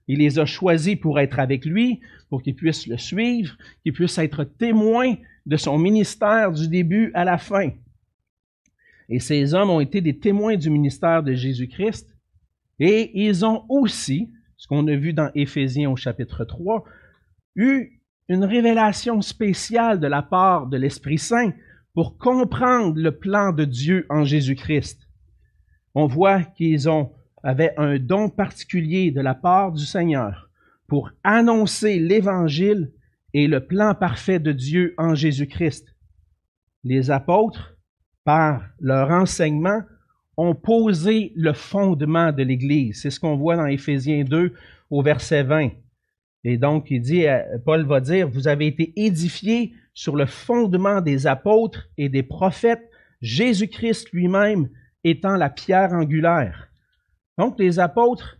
Il 0.08 0.18
les 0.18 0.38
a 0.38 0.44
choisis 0.44 0.96
pour 0.96 1.20
être 1.20 1.38
avec 1.38 1.64
lui, 1.64 2.00
pour 2.28 2.42
qu'ils 2.42 2.56
puissent 2.56 2.86
le 2.86 2.98
suivre, 2.98 3.56
qu'ils 3.82 3.92
puissent 3.92 4.18
être 4.18 4.44
témoins 4.44 5.14
de 5.46 5.56
son 5.56 5.78
ministère 5.78 6.52
du 6.52 6.68
début 6.68 7.10
à 7.14 7.24
la 7.24 7.38
fin. 7.38 7.70
Et 9.08 9.20
ces 9.20 9.54
hommes 9.54 9.70
ont 9.70 9.80
été 9.80 10.00
des 10.00 10.18
témoins 10.18 10.56
du 10.56 10.70
ministère 10.70 11.22
de 11.22 11.34
Jésus-Christ. 11.34 12.08
Et 12.78 13.10
ils 13.26 13.44
ont 13.44 13.64
aussi, 13.68 14.30
ce 14.56 14.66
qu'on 14.66 14.86
a 14.88 14.96
vu 14.96 15.12
dans 15.12 15.30
Éphésiens 15.34 15.90
au 15.90 15.96
chapitre 15.96 16.44
3, 16.44 16.84
eu 17.56 18.00
une 18.28 18.44
révélation 18.44 19.20
spéciale 19.20 20.00
de 20.00 20.06
la 20.06 20.22
part 20.22 20.66
de 20.66 20.76
l'Esprit 20.76 21.18
Saint 21.18 21.52
pour 21.94 22.16
comprendre 22.16 22.98
le 22.98 23.12
plan 23.12 23.52
de 23.52 23.64
Dieu 23.64 24.06
en 24.08 24.24
Jésus-Christ. 24.24 25.06
On 25.94 26.06
voit 26.06 26.42
qu'ils 26.42 26.88
ont 26.88 27.12
avaient 27.42 27.74
un 27.76 27.98
don 27.98 28.28
particulier 28.28 29.10
de 29.10 29.20
la 29.20 29.34
part 29.34 29.72
du 29.72 29.84
Seigneur 29.84 30.50
pour 30.86 31.10
annoncer 31.24 31.98
l'Évangile 31.98 32.92
et 33.34 33.46
le 33.46 33.66
plan 33.66 33.94
parfait 33.94 34.38
de 34.38 34.52
Dieu 34.52 34.94
en 34.98 35.14
Jésus-Christ. 35.14 35.94
Les 36.84 37.10
apôtres, 37.10 37.76
par 38.24 38.62
leur 38.78 39.10
enseignement, 39.10 39.80
ont 40.36 40.54
posé 40.54 41.32
le 41.36 41.52
fondement 41.52 42.32
de 42.32 42.42
l'Église. 42.42 43.00
C'est 43.00 43.10
ce 43.10 43.20
qu'on 43.20 43.36
voit 43.36 43.56
dans 43.56 43.66
Éphésiens 43.66 44.24
2 44.24 44.54
au 44.90 45.02
verset 45.02 45.42
20. 45.42 45.70
Et 46.44 46.56
donc, 46.56 46.90
il 46.90 47.00
dit, 47.00 47.26
euh, 47.26 47.40
Paul 47.64 47.86
va 47.86 48.00
dire, 48.00 48.28
vous 48.28 48.48
avez 48.48 48.66
été 48.66 48.92
édifiés 48.96 49.74
sur 49.94 50.16
le 50.16 50.26
fondement 50.26 51.00
des 51.00 51.26
apôtres 51.26 51.88
et 51.98 52.08
des 52.08 52.22
prophètes, 52.22 52.90
Jésus-Christ 53.20 54.10
lui-même 54.12 54.68
étant 55.04 55.36
la 55.36 55.50
pierre 55.50 55.92
angulaire. 55.92 56.71
Donc, 57.38 57.58
les 57.58 57.78
apôtres, 57.78 58.38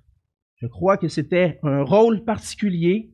je 0.57 0.67
crois 0.67 0.97
que 0.97 1.09
c'était 1.09 1.59
un 1.63 1.83
rôle 1.83 2.25
particulier 2.25 3.13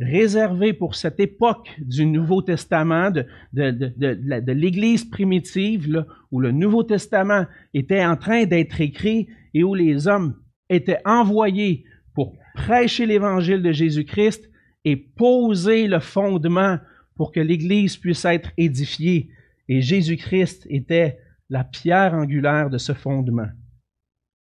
réservé 0.00 0.72
pour 0.72 0.94
cette 0.94 1.20
époque 1.20 1.70
du 1.78 2.06
Nouveau 2.06 2.42
Testament, 2.42 3.10
de, 3.52 4.52
l'Église 4.52 5.04
primitive, 5.04 6.04
où 6.30 6.40
le 6.40 6.50
Nouveau 6.50 6.82
Testament 6.82 7.46
était 7.74 8.04
en 8.04 8.16
train 8.16 8.44
d'être 8.44 8.80
écrit 8.80 9.28
et 9.52 9.62
où 9.62 9.74
les 9.74 10.08
hommes 10.08 10.36
étaient 10.68 11.00
envoyés 11.04 11.84
pour 12.14 12.36
prêcher 12.54 13.06
l'Évangile 13.06 13.62
de 13.62 13.72
Jésus-Christ 13.72 14.50
et 14.84 14.96
poser 14.96 15.86
le 15.86 16.00
fondement 16.00 16.78
pour 17.16 17.32
que 17.32 17.40
l'Église 17.40 17.96
puisse 17.96 18.24
être 18.24 18.50
édifiée. 18.56 19.30
Et 19.68 19.80
Jésus-Christ 19.80 20.66
était 20.68 21.18
la 21.48 21.64
pierre 21.64 22.14
angulaire 22.14 22.70
de 22.70 22.78
ce 22.78 22.92
fondement. 22.92 23.48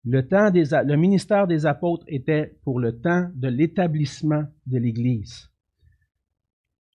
Le, 0.05 0.95
ministère 0.95 1.48
des 1.48 1.65
apôtres 1.65 2.05
était 2.07 2.57
pour 2.63 2.79
le 2.79 3.00
temps 3.00 3.29
de 3.36 3.48
l'établissement 3.48 4.43
de 4.65 4.77
l'Église. 4.77 5.50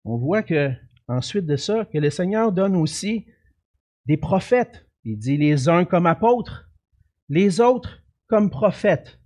On 0.04 0.16
voit 0.16 0.42
que, 0.42 0.70
ensuite 1.06 1.46
de 1.46 1.56
ça, 1.56 1.86
que 1.86 1.98
le 1.98 2.10
Seigneur 2.10 2.52
donne 2.52 2.76
aussi 2.76 3.26
des 4.06 4.18
prophètes. 4.18 4.86
Il 5.04 5.18
dit 5.18 5.38
les 5.38 5.68
uns 5.68 5.84
comme 5.84 6.06
apôtres, 6.06 6.70
les 7.30 7.60
autres 7.60 8.02
comme 8.26 8.50
prophètes. 8.50 9.18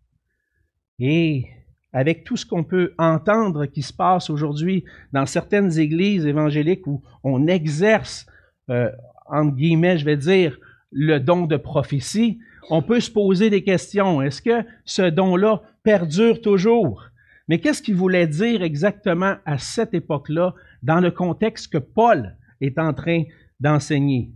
Et 1.01 1.47
avec 1.93 2.25
tout 2.25 2.37
ce 2.37 2.47
qu'on 2.47 2.65
peut 2.65 2.95
entendre 2.99 3.67
qui 3.67 3.83
se 3.83 3.93
passe 3.93 4.31
aujourd'hui 4.31 4.85
dans 5.13 5.27
certaines 5.27 5.79
églises 5.79 6.25
évangéliques 6.25 6.87
où 6.87 7.03
on 7.25 7.49
exerce, 7.49 8.27
euh, 8.71 8.91
entre 9.27 9.57
guillemets, 9.57 9.99
je 9.99 10.05
vais 10.05 10.17
dire, 10.17 10.59
le 10.93 11.19
don 11.19 11.47
de 11.47 11.57
prophétie, 11.57 12.39
on 12.71 12.83
peut 12.83 13.01
se 13.01 13.11
poser 13.11 13.51
des 13.51 13.65
questions. 13.65 14.23
Est-ce 14.23 14.43
que 14.43 14.65
ce 14.85 15.03
don-là 15.03 15.63
perdure 15.83 16.41
toujours? 16.41 17.05
Mais 17.49 17.59
qu'est-ce 17.59 17.83
qu'il 17.83 17.97
voulait 17.97 18.27
dire 18.27 18.63
exactement 18.63 19.37
à 19.45 19.59
cette 19.59 19.95
époque-là, 19.95 20.55
dans 20.83 21.01
le 21.01 21.11
contexte 21.11 21.73
que 21.73 21.79
Paul 21.79 22.37
est 22.61 22.79
en 22.79 22.95
train 22.95 23.25
d'enseigner? 23.61 24.33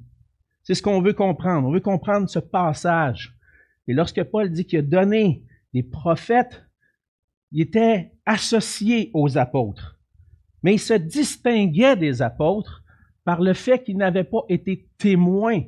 C'est 0.64 0.74
ce 0.74 0.82
qu'on 0.82 1.00
veut 1.00 1.12
comprendre. 1.12 1.68
On 1.68 1.72
veut 1.72 1.80
comprendre 1.80 2.28
ce 2.28 2.40
passage. 2.40 3.36
Et 3.86 3.94
lorsque 3.94 4.22
Paul 4.24 4.50
dit 4.50 4.66
qu'il 4.66 4.80
a 4.80 4.82
donné 4.82 5.44
des 5.72 5.84
prophètes, 5.84 6.64
il 7.52 7.60
était 7.62 8.12
associé 8.24 9.10
aux 9.14 9.38
apôtres. 9.38 9.98
Mais 10.62 10.74
il 10.74 10.80
se 10.80 10.94
distinguait 10.94 11.96
des 11.96 12.20
apôtres 12.22 12.82
par 13.24 13.40
le 13.40 13.54
fait 13.54 13.84
qu'il 13.84 13.96
n'avait 13.96 14.24
pas 14.24 14.42
été 14.48 14.88
témoin 14.98 15.62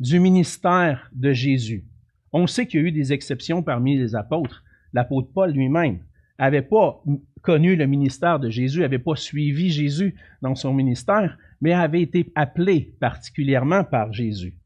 du 0.00 0.18
ministère 0.18 1.08
de 1.12 1.32
Jésus. 1.32 1.86
On 2.32 2.46
sait 2.46 2.66
qu'il 2.66 2.80
y 2.80 2.84
a 2.84 2.86
eu 2.86 2.92
des 2.92 3.12
exceptions 3.12 3.62
parmi 3.62 3.96
les 3.96 4.14
apôtres. 4.14 4.64
L'apôtre 4.92 5.28
Paul 5.32 5.52
lui-même 5.52 6.00
n'avait 6.38 6.62
pas 6.62 7.02
connu 7.42 7.76
le 7.76 7.86
ministère 7.86 8.38
de 8.38 8.50
Jésus, 8.50 8.80
n'avait 8.80 8.98
pas 8.98 9.16
suivi 9.16 9.70
Jésus 9.70 10.14
dans 10.42 10.54
son 10.54 10.72
ministère, 10.72 11.36
mais 11.60 11.72
avait 11.72 12.02
été 12.02 12.32
appelé 12.34 12.94
particulièrement 13.00 13.84
par 13.84 14.12
Jésus. 14.12 14.56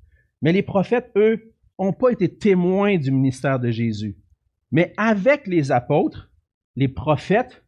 Mais 0.43 0.53
les 0.53 0.63
prophètes, 0.63 1.11
eux, 1.17 1.53
n'ont 1.79 1.93
pas 1.93 2.11
été 2.11 2.29
témoins 2.29 2.99
du 2.99 3.11
ministère 3.11 3.59
de 3.59 3.71
Jésus. 3.71 4.17
Mais 4.71 4.93
avec 4.97 5.47
les 5.47 5.73
apôtres, 5.73 6.31
les 6.77 6.89
prophètes, 6.89 7.63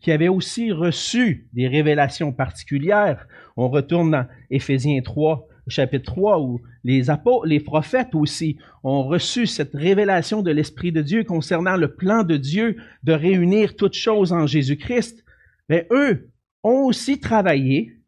qui 0.00 0.12
avaient 0.12 0.28
aussi 0.28 0.70
reçu 0.70 1.48
des 1.52 1.66
révélations 1.66 2.32
particulières, 2.32 3.26
on 3.56 3.68
retourne 3.68 4.12
dans 4.12 4.26
Éphésiens 4.50 5.00
3, 5.02 5.46
chapitre 5.70 6.12
3, 6.12 6.40
où 6.40 6.60
les 6.84 7.10
apôtres, 7.10 7.46
les 7.46 7.60
prophètes 7.60 8.14
aussi 8.14 8.58
ont 8.82 9.04
reçu 9.04 9.46
cette 9.46 9.74
révélation 9.74 10.42
de 10.42 10.50
l'Esprit 10.50 10.92
de 10.92 11.02
Dieu 11.02 11.24
concernant 11.24 11.76
le 11.76 11.94
plan 11.94 12.22
de 12.22 12.36
Dieu 12.36 12.76
de 13.02 13.12
réunir 13.12 13.76
toutes 13.76 13.94
choses 13.94 14.32
en 14.32 14.46
Jésus-Christ, 14.46 15.24
mais 15.68 15.86
eux 15.90 16.30
ont 16.62 16.84
aussi 16.84 17.20
travaillé 17.20 17.98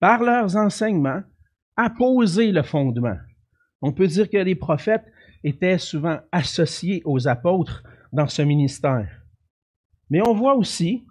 par 0.00 0.22
leurs 0.22 0.56
enseignements 0.56 1.22
à 1.76 1.90
poser 1.90 2.52
le 2.52 2.62
fondement. 2.62 3.16
On 3.82 3.92
peut 3.92 4.06
dire 4.06 4.30
que 4.30 4.38
les 4.38 4.54
prophètes 4.54 5.04
étaient 5.42 5.78
souvent 5.78 6.18
associés 6.32 7.02
aux 7.04 7.28
apôtres 7.28 7.82
dans 8.12 8.28
ce 8.28 8.42
ministère. 8.42 9.08
Mais 10.10 10.20
on 10.26 10.34
voit 10.34 10.54
aussi 10.54 11.06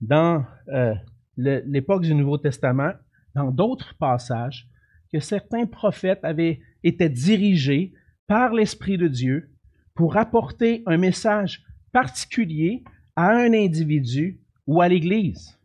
dans 0.00 0.44
euh, 0.68 0.94
l'époque 1.36 2.02
du 2.02 2.14
Nouveau 2.14 2.38
Testament, 2.38 2.92
dans 3.34 3.50
d'autres 3.50 3.96
passages, 3.98 4.68
que 5.12 5.20
certains 5.20 5.66
prophètes 5.66 6.24
avaient 6.24 6.60
été 6.82 7.08
dirigés 7.08 7.92
par 8.26 8.52
l'Esprit 8.52 8.98
de 8.98 9.08
Dieu 9.08 9.50
pour 9.94 10.16
apporter 10.16 10.82
un 10.86 10.96
message 10.96 11.62
particulier 11.92 12.82
à 13.16 13.30
un 13.30 13.52
individu 13.52 14.40
ou 14.66 14.80
à 14.80 14.88
l'Église. 14.88 15.58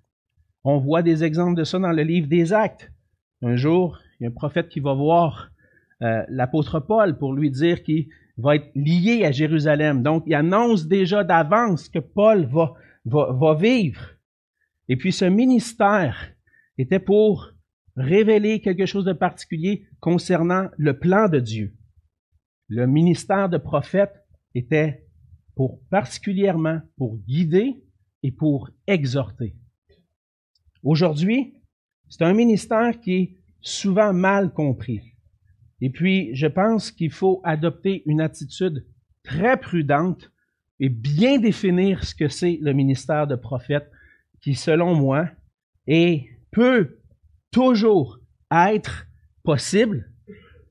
On 0.63 0.79
voit 0.79 1.01
des 1.01 1.23
exemples 1.23 1.57
de 1.57 1.63
ça 1.63 1.79
dans 1.79 1.91
le 1.91 2.03
livre 2.03 2.27
des 2.27 2.51
Actes. 2.51 2.91
Un 3.41 3.55
jour, 3.55 3.99
il 4.19 4.23
y 4.23 4.25
a 4.25 4.29
un 4.29 4.33
prophète 4.33 4.67
qui 4.67 4.79
va 4.79 4.93
voir 4.93 5.51
euh, 6.01 6.23
l'apôtre 6.27 6.79
Paul 6.79 7.17
pour 7.17 7.33
lui 7.33 7.49
dire 7.49 7.83
qu'il 7.83 8.07
va 8.37 8.55
être 8.55 8.69
lié 8.75 9.23
à 9.25 9.31
Jérusalem. 9.31 10.03
Donc, 10.03 10.23
il 10.27 10.35
annonce 10.35 10.87
déjà 10.87 11.23
d'avance 11.23 11.89
que 11.89 11.99
Paul 11.99 12.49
va, 13.05 13.53
vivre. 13.55 14.01
Et 14.89 14.97
puis, 14.97 15.11
ce 15.11 15.25
ministère 15.25 16.31
était 16.77 16.99
pour 16.99 17.53
révéler 17.97 18.61
quelque 18.61 18.85
chose 18.85 19.05
de 19.05 19.13
particulier 19.13 19.87
concernant 19.99 20.69
le 20.77 20.97
plan 20.97 21.27
de 21.27 21.39
Dieu. 21.39 21.75
Le 22.69 22.85
ministère 22.85 23.49
de 23.49 23.57
prophète 23.57 24.13
était 24.53 25.05
pour 25.55 25.81
particulièrement 25.89 26.81
pour 26.97 27.17
guider 27.17 27.83
et 28.23 28.31
pour 28.31 28.69
exhorter. 28.85 29.55
Aujourd'hui, 30.83 31.55
c'est 32.09 32.23
un 32.23 32.33
ministère 32.33 32.99
qui 32.99 33.13
est 33.13 33.37
souvent 33.61 34.13
mal 34.13 34.53
compris. 34.53 35.01
Et 35.81 35.89
puis, 35.89 36.35
je 36.35 36.47
pense 36.47 36.91
qu'il 36.91 37.11
faut 37.11 37.41
adopter 37.43 38.03
une 38.05 38.21
attitude 38.21 38.85
très 39.23 39.59
prudente 39.59 40.31
et 40.79 40.89
bien 40.89 41.39
définir 41.39 42.03
ce 42.03 42.13
que 42.13 42.27
c'est 42.27 42.59
le 42.61 42.73
ministère 42.73 43.27
de 43.27 43.35
prophète 43.35 43.89
qui, 44.41 44.53
selon 44.55 44.95
moi, 44.95 45.29
est 45.87 46.27
peu 46.51 46.96
toujours 47.57 48.19
être 48.51 49.07
possible, 49.41 50.11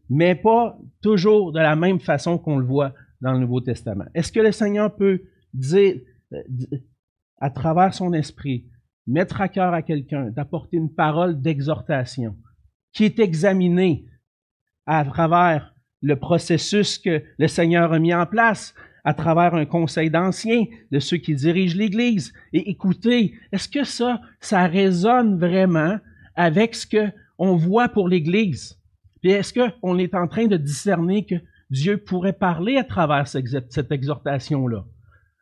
mais 0.08 0.36
pas 0.36 0.78
toujours 1.02 1.50
de 1.50 1.58
la 1.58 1.74
même 1.74 1.98
façon 1.98 2.38
qu'on 2.38 2.58
le 2.58 2.64
voit 2.64 2.94
dans 3.20 3.32
le 3.32 3.40
Nouveau 3.40 3.60
Testament. 3.60 4.04
Est-ce 4.14 4.30
que 4.30 4.38
le 4.38 4.52
Seigneur 4.52 4.94
peut 4.94 5.22
dire, 5.52 5.96
euh, 6.32 6.42
à 7.40 7.50
travers 7.50 7.92
son 7.92 8.12
esprit, 8.12 8.68
mettre 9.04 9.40
à 9.40 9.48
cœur 9.48 9.74
à 9.74 9.82
quelqu'un, 9.82 10.30
d'apporter 10.30 10.76
une 10.76 10.94
parole 10.94 11.40
d'exhortation 11.40 12.36
qui 12.92 13.02
est 13.02 13.18
examinée 13.18 14.06
à 14.86 15.04
travers 15.04 15.74
le 16.02 16.14
processus 16.14 16.98
que 16.98 17.20
le 17.36 17.48
Seigneur 17.48 17.92
a 17.92 17.98
mis 17.98 18.14
en 18.14 18.26
place, 18.26 18.76
à 19.02 19.12
travers 19.12 19.54
un 19.54 19.66
conseil 19.66 20.08
d'anciens, 20.08 20.66
de 20.92 21.00
ceux 21.00 21.16
qui 21.16 21.34
dirigent 21.34 21.76
l'Église? 21.76 22.32
Et 22.52 22.70
écoutez, 22.70 23.34
est-ce 23.50 23.68
que 23.68 23.82
ça, 23.82 24.20
ça 24.38 24.68
résonne 24.68 25.36
vraiment 25.36 25.98
avec 26.36 26.74
ce 26.74 26.86
qu'on 26.86 27.56
voit 27.56 27.88
pour 27.88 28.08
l'Église? 28.08 28.78
Puis 29.20 29.32
est-ce 29.32 29.52
qu'on 29.52 29.98
est 29.98 30.14
en 30.14 30.28
train 30.28 30.46
de 30.46 30.56
discerner 30.56 31.26
que 31.26 31.34
Dieu 31.70 31.98
pourrait 31.98 32.32
parler 32.32 32.76
à 32.76 32.84
travers 32.84 33.26
cette 33.26 33.90
exhortation-là? 33.90 34.84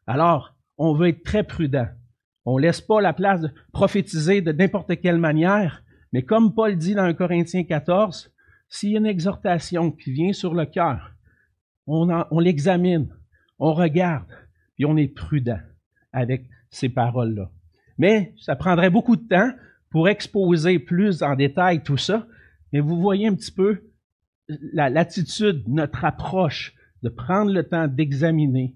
Alors, 0.06 0.56
on 0.78 0.94
veut 0.94 1.08
être 1.08 1.22
très 1.22 1.44
prudent. 1.44 1.88
On 2.44 2.56
ne 2.56 2.62
laisse 2.62 2.80
pas 2.80 3.00
la 3.00 3.12
place 3.12 3.40
de 3.40 3.50
prophétiser 3.72 4.40
de 4.40 4.52
n'importe 4.52 5.00
quelle 5.00 5.18
manière, 5.18 5.82
mais 6.12 6.22
comme 6.22 6.54
Paul 6.54 6.76
dit 6.76 6.94
dans 6.94 7.04
1 7.04 7.14
Corinthiens 7.14 7.64
14, 7.64 8.32
s'il 8.68 8.90
y 8.92 8.96
a 8.96 8.98
une 8.98 9.06
exhortation 9.06 9.90
qui 9.90 10.12
vient 10.12 10.32
sur 10.32 10.54
le 10.54 10.66
cœur, 10.66 11.12
on, 11.86 12.08
on 12.30 12.38
l'examine, 12.38 13.08
on 13.58 13.72
regarde, 13.72 14.32
puis 14.74 14.84
on 14.84 14.96
est 14.96 15.08
prudent 15.08 15.60
avec 16.12 16.48
ces 16.70 16.88
paroles-là. 16.88 17.50
Mais 17.98 18.34
ça 18.38 18.56
prendrait 18.56 18.90
beaucoup 18.90 19.16
de 19.16 19.26
temps 19.26 19.50
pour 19.94 20.08
exposer 20.08 20.80
plus 20.80 21.22
en 21.22 21.36
détail 21.36 21.84
tout 21.84 21.96
ça. 21.96 22.26
Mais 22.72 22.80
vous 22.80 23.00
voyez 23.00 23.28
un 23.28 23.34
petit 23.36 23.52
peu 23.52 23.92
l'attitude, 24.48 25.62
notre 25.68 26.04
approche 26.04 26.74
de 27.04 27.08
prendre 27.08 27.52
le 27.52 27.62
temps 27.62 27.86
d'examiner 27.86 28.74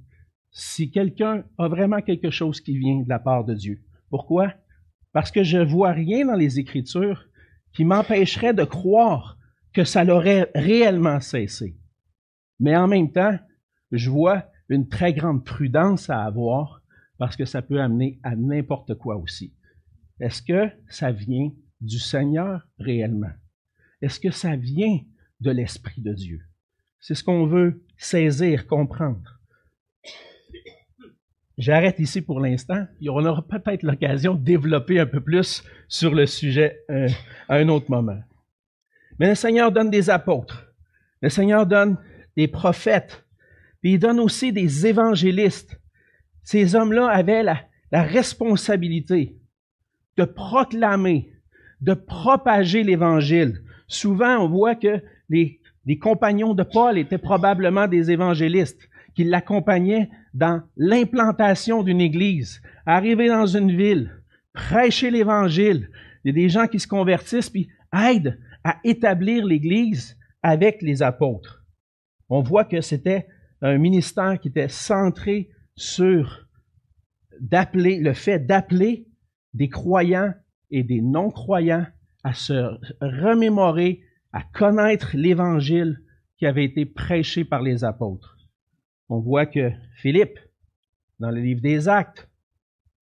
si 0.53 0.93
quelqu'un 0.93 1.43
a 1.59 1.67
vraiment 1.67 2.03
quelque 2.03 2.31
chose 2.31 2.61
qui 2.61 2.79
vient 2.79 3.01
de 3.03 3.09
la 3.09 3.19
part 3.19 3.45
de 3.45 3.55
Dieu. 3.55 3.83
Pourquoi? 4.11 4.55
Parce 5.13 5.33
que 5.33 5.43
je 5.43 5.59
vois 5.59 5.91
rien 5.91 6.25
dans 6.25 6.37
les 6.37 6.61
Écritures 6.61 7.27
qui 7.73 7.85
m'empêcherait 7.85 8.55
de 8.55 8.63
croire 8.63 9.39
que 9.73 9.83
ça 9.83 10.05
l'aurait 10.05 10.53
réellement 10.55 11.19
cessé. 11.19 11.77
Mais 12.61 12.77
en 12.77 12.87
même 12.87 13.11
temps, 13.11 13.37
je 13.91 14.09
vois 14.09 14.45
une 14.69 14.87
très 14.87 15.15
grande 15.15 15.45
prudence 15.45 16.11
à 16.11 16.23
avoir 16.23 16.81
parce 17.19 17.35
que 17.35 17.45
ça 17.45 17.61
peut 17.61 17.81
amener 17.81 18.21
à 18.23 18.37
n'importe 18.37 18.95
quoi 18.95 19.17
aussi. 19.17 19.53
Est-ce 20.21 20.43
que 20.43 20.71
ça 20.89 21.13
vient 21.13 21.51
du 21.81 21.99
Seigneur 21.99 22.67
réellement? 22.79 23.31
Est-ce 24.03 24.19
que 24.19 24.31
ça 24.31 24.57
vient 24.57 25.01
de 25.41 25.51
l'Esprit 25.51 26.01
de 26.01 26.13
Dieu? 26.13 26.41
C'est 27.01 27.15
ce 27.15 27.23
qu'on 27.23 27.47
veut 27.47 27.85
saisir, 27.97 28.67
comprendre. 28.67 29.41
J'arrête 31.57 31.99
ici 31.99 32.23
pour 32.23 32.41
l'instant. 32.41 32.87
On 33.09 33.25
aura 33.25 33.43
peut-être 33.47 33.83
l'occasion 33.83 34.35
de 34.35 34.45
développer 34.45 35.01
un 35.01 35.07
peu 35.07 35.21
plus 35.21 35.65
sur 35.89 36.15
le 36.15 36.27
sujet 36.27 36.85
euh, 36.91 37.09
à 37.49 37.57
un 37.57 37.69
autre 37.69 37.91
moment. 37.91 38.21
Mais 39.19 39.29
le 39.31 39.35
Seigneur 39.35 39.73
donne 39.73 39.91
des 39.91 40.11
apôtres. 40.11 40.73
Le 41.21 41.29
Seigneur 41.29 41.67
donne 41.67 41.99
des 42.37 42.47
prophètes. 42.47 43.25
Puis 43.81 43.95
il 43.95 43.99
donne 43.99 44.21
aussi 44.21 44.53
des 44.53 44.87
évangélistes. 44.87 45.81
Ces 46.45 46.77
hommes-là 46.77 47.09
avaient 47.09 47.43
la, 47.43 47.61
la 47.91 48.03
responsabilité 48.03 49.37
de 50.19 50.25
proclamer, 50.25 51.31
de 51.81 51.95
propager 51.95 52.83
l'Évangile. 52.83 53.63
Souvent, 53.87 54.39
on 54.39 54.49
voit 54.49 54.75
que 54.75 55.01
les, 55.29 55.61
compagnons 56.01 56.53
de 56.53 56.65
Paul 56.65 56.99
étaient 56.99 57.19
probablement 57.19 57.87
des 57.87 58.11
évangélistes 58.11 58.89
qui 59.15 59.25
l'accompagnaient 59.25 60.11
dans 60.35 60.63
l'implantation 60.77 61.83
d'une 61.83 62.01
église, 62.01 62.61
arriver 62.85 63.29
dans 63.29 63.47
une 63.47 63.75
ville, 63.75 64.13
prêcher 64.53 65.11
l'Évangile. 65.11 65.89
Il 66.25 66.29
y 66.29 66.31
a 66.31 66.43
des 66.43 66.49
gens 66.49 66.67
qui 66.67 66.81
se 66.81 66.89
convertissent 66.89 67.49
puis 67.49 67.69
aident 67.97 68.39
à 68.65 68.79
établir 68.85 69.47
l'Église 69.47 70.19
avec 70.43 70.83
les 70.83 71.03
apôtres. 71.03 71.65
On 72.29 72.43
voit 72.43 72.65
que 72.65 72.81
c'était 72.81 73.27
un 73.63 73.79
ministère 73.79 74.39
qui 74.41 74.49
était 74.49 74.69
centré 74.69 75.49
sur 75.75 76.47
d'appeler, 77.41 78.01
le 78.01 78.13
fait 78.13 78.41
d'appeler 78.41 79.08
des 79.55 79.69
croyants 79.69 80.33
et 80.71 80.83
des 80.83 81.01
non-croyants 81.01 81.87
à 82.25 82.35
se 82.35 82.79
remémorer, 83.01 84.03
à 84.33 84.43
connaître 84.43 85.11
l'Évangile 85.15 86.03
qui 86.37 86.47
avait 86.47 86.65
été 86.65 86.87
prêché 86.87 87.45
par 87.45 87.63
les 87.63 87.85
apôtres. 87.85 88.37
On 89.09 89.21
voit 89.21 89.47
que 89.47 89.71
Philippe, 89.97 90.39
dans 91.19 91.31
le 91.31 91.41
livre 91.41 91.61
des 91.61 91.89
Actes, 91.89 92.29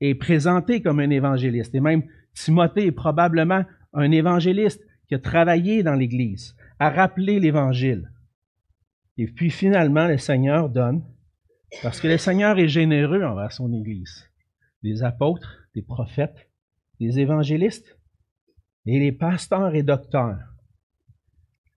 est 0.01 0.15
présenté 0.15 0.83
comme 0.83 1.01
un 1.01 1.11
évangéliste. 1.11 1.75
Et 1.75 1.81
même 1.81 2.05
Timothée 2.35 2.87
est 2.87 2.93
probablement 2.93 3.65
un 3.93 4.11
évangéliste 4.11 4.83
qui 5.09 5.15
a 5.15 5.19
travaillé 5.19 5.83
dans 5.83 5.95
l'Église, 5.95 6.55
a 6.79 6.91
rappelé 6.91 7.41
l'Évangile. 7.41 8.11
Et 9.19 9.27
puis 9.27 9.51
finalement, 9.51 10.07
le 10.07 10.19
Seigneur 10.19 10.69
donne, 10.69 11.03
parce 11.83 12.01
que 12.01 12.09
le 12.09 12.19
Seigneur 12.19 12.59
est 12.59 12.69
généreux 12.69 13.23
envers 13.25 13.53
son 13.53 13.73
Église, 13.73 14.26
des 14.87 15.03
apôtres, 15.03 15.69
des 15.75 15.83
prophètes, 15.83 16.49
des 17.01 17.19
évangélistes 17.19 17.99
et 18.87 19.01
les 19.01 19.11
pasteurs 19.11 19.75
et 19.75 19.83
docteurs. 19.83 20.39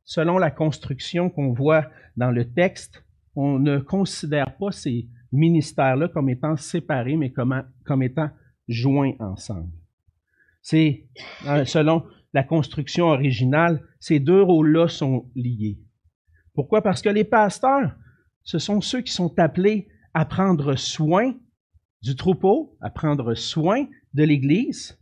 Selon 0.04 0.38
la 0.38 0.52
construction 0.52 1.32
qu'on 1.32 1.52
voit 1.52 1.90
dans 2.18 2.30
le 2.30 2.54
texte, 2.54 3.04
on 3.36 3.58
ne 3.58 3.80
considère 3.80 4.56
pas 4.58 4.72
ces 4.72 5.10
ministères-là 5.32 6.08
comme 6.10 6.30
étant 6.30 6.56
séparés, 6.56 7.18
mais 7.18 7.32
comme, 7.32 8.04
étant 8.04 8.30
joints 8.68 9.14
ensemble. 9.20 9.74
C'est, 10.62 11.08
euh, 11.48 11.66
selon 11.66 12.06
la 12.34 12.44
construction 12.44 13.08
originale, 13.08 13.82
ces 14.00 14.20
deux 14.20 14.44
rôles-là 14.44 14.88
sont 14.88 15.32
liés. 15.36 15.80
Pourquoi? 16.54 16.84
Parce 16.84 17.02
que 17.02 17.10
les 17.10 17.24
pasteurs, 17.24 17.96
ce 18.44 18.60
sont 18.60 18.82
ceux 18.82 19.02
qui 19.02 19.12
sont 19.12 19.34
appelés 19.40 19.88
à 20.14 20.26
prendre 20.26 20.76
soin 20.76 21.34
du 22.02 22.16
troupeau, 22.16 22.78
à 22.82 22.90
prendre 22.90 23.34
soin 23.34 23.86
de 24.14 24.24
l'Église 24.24 24.98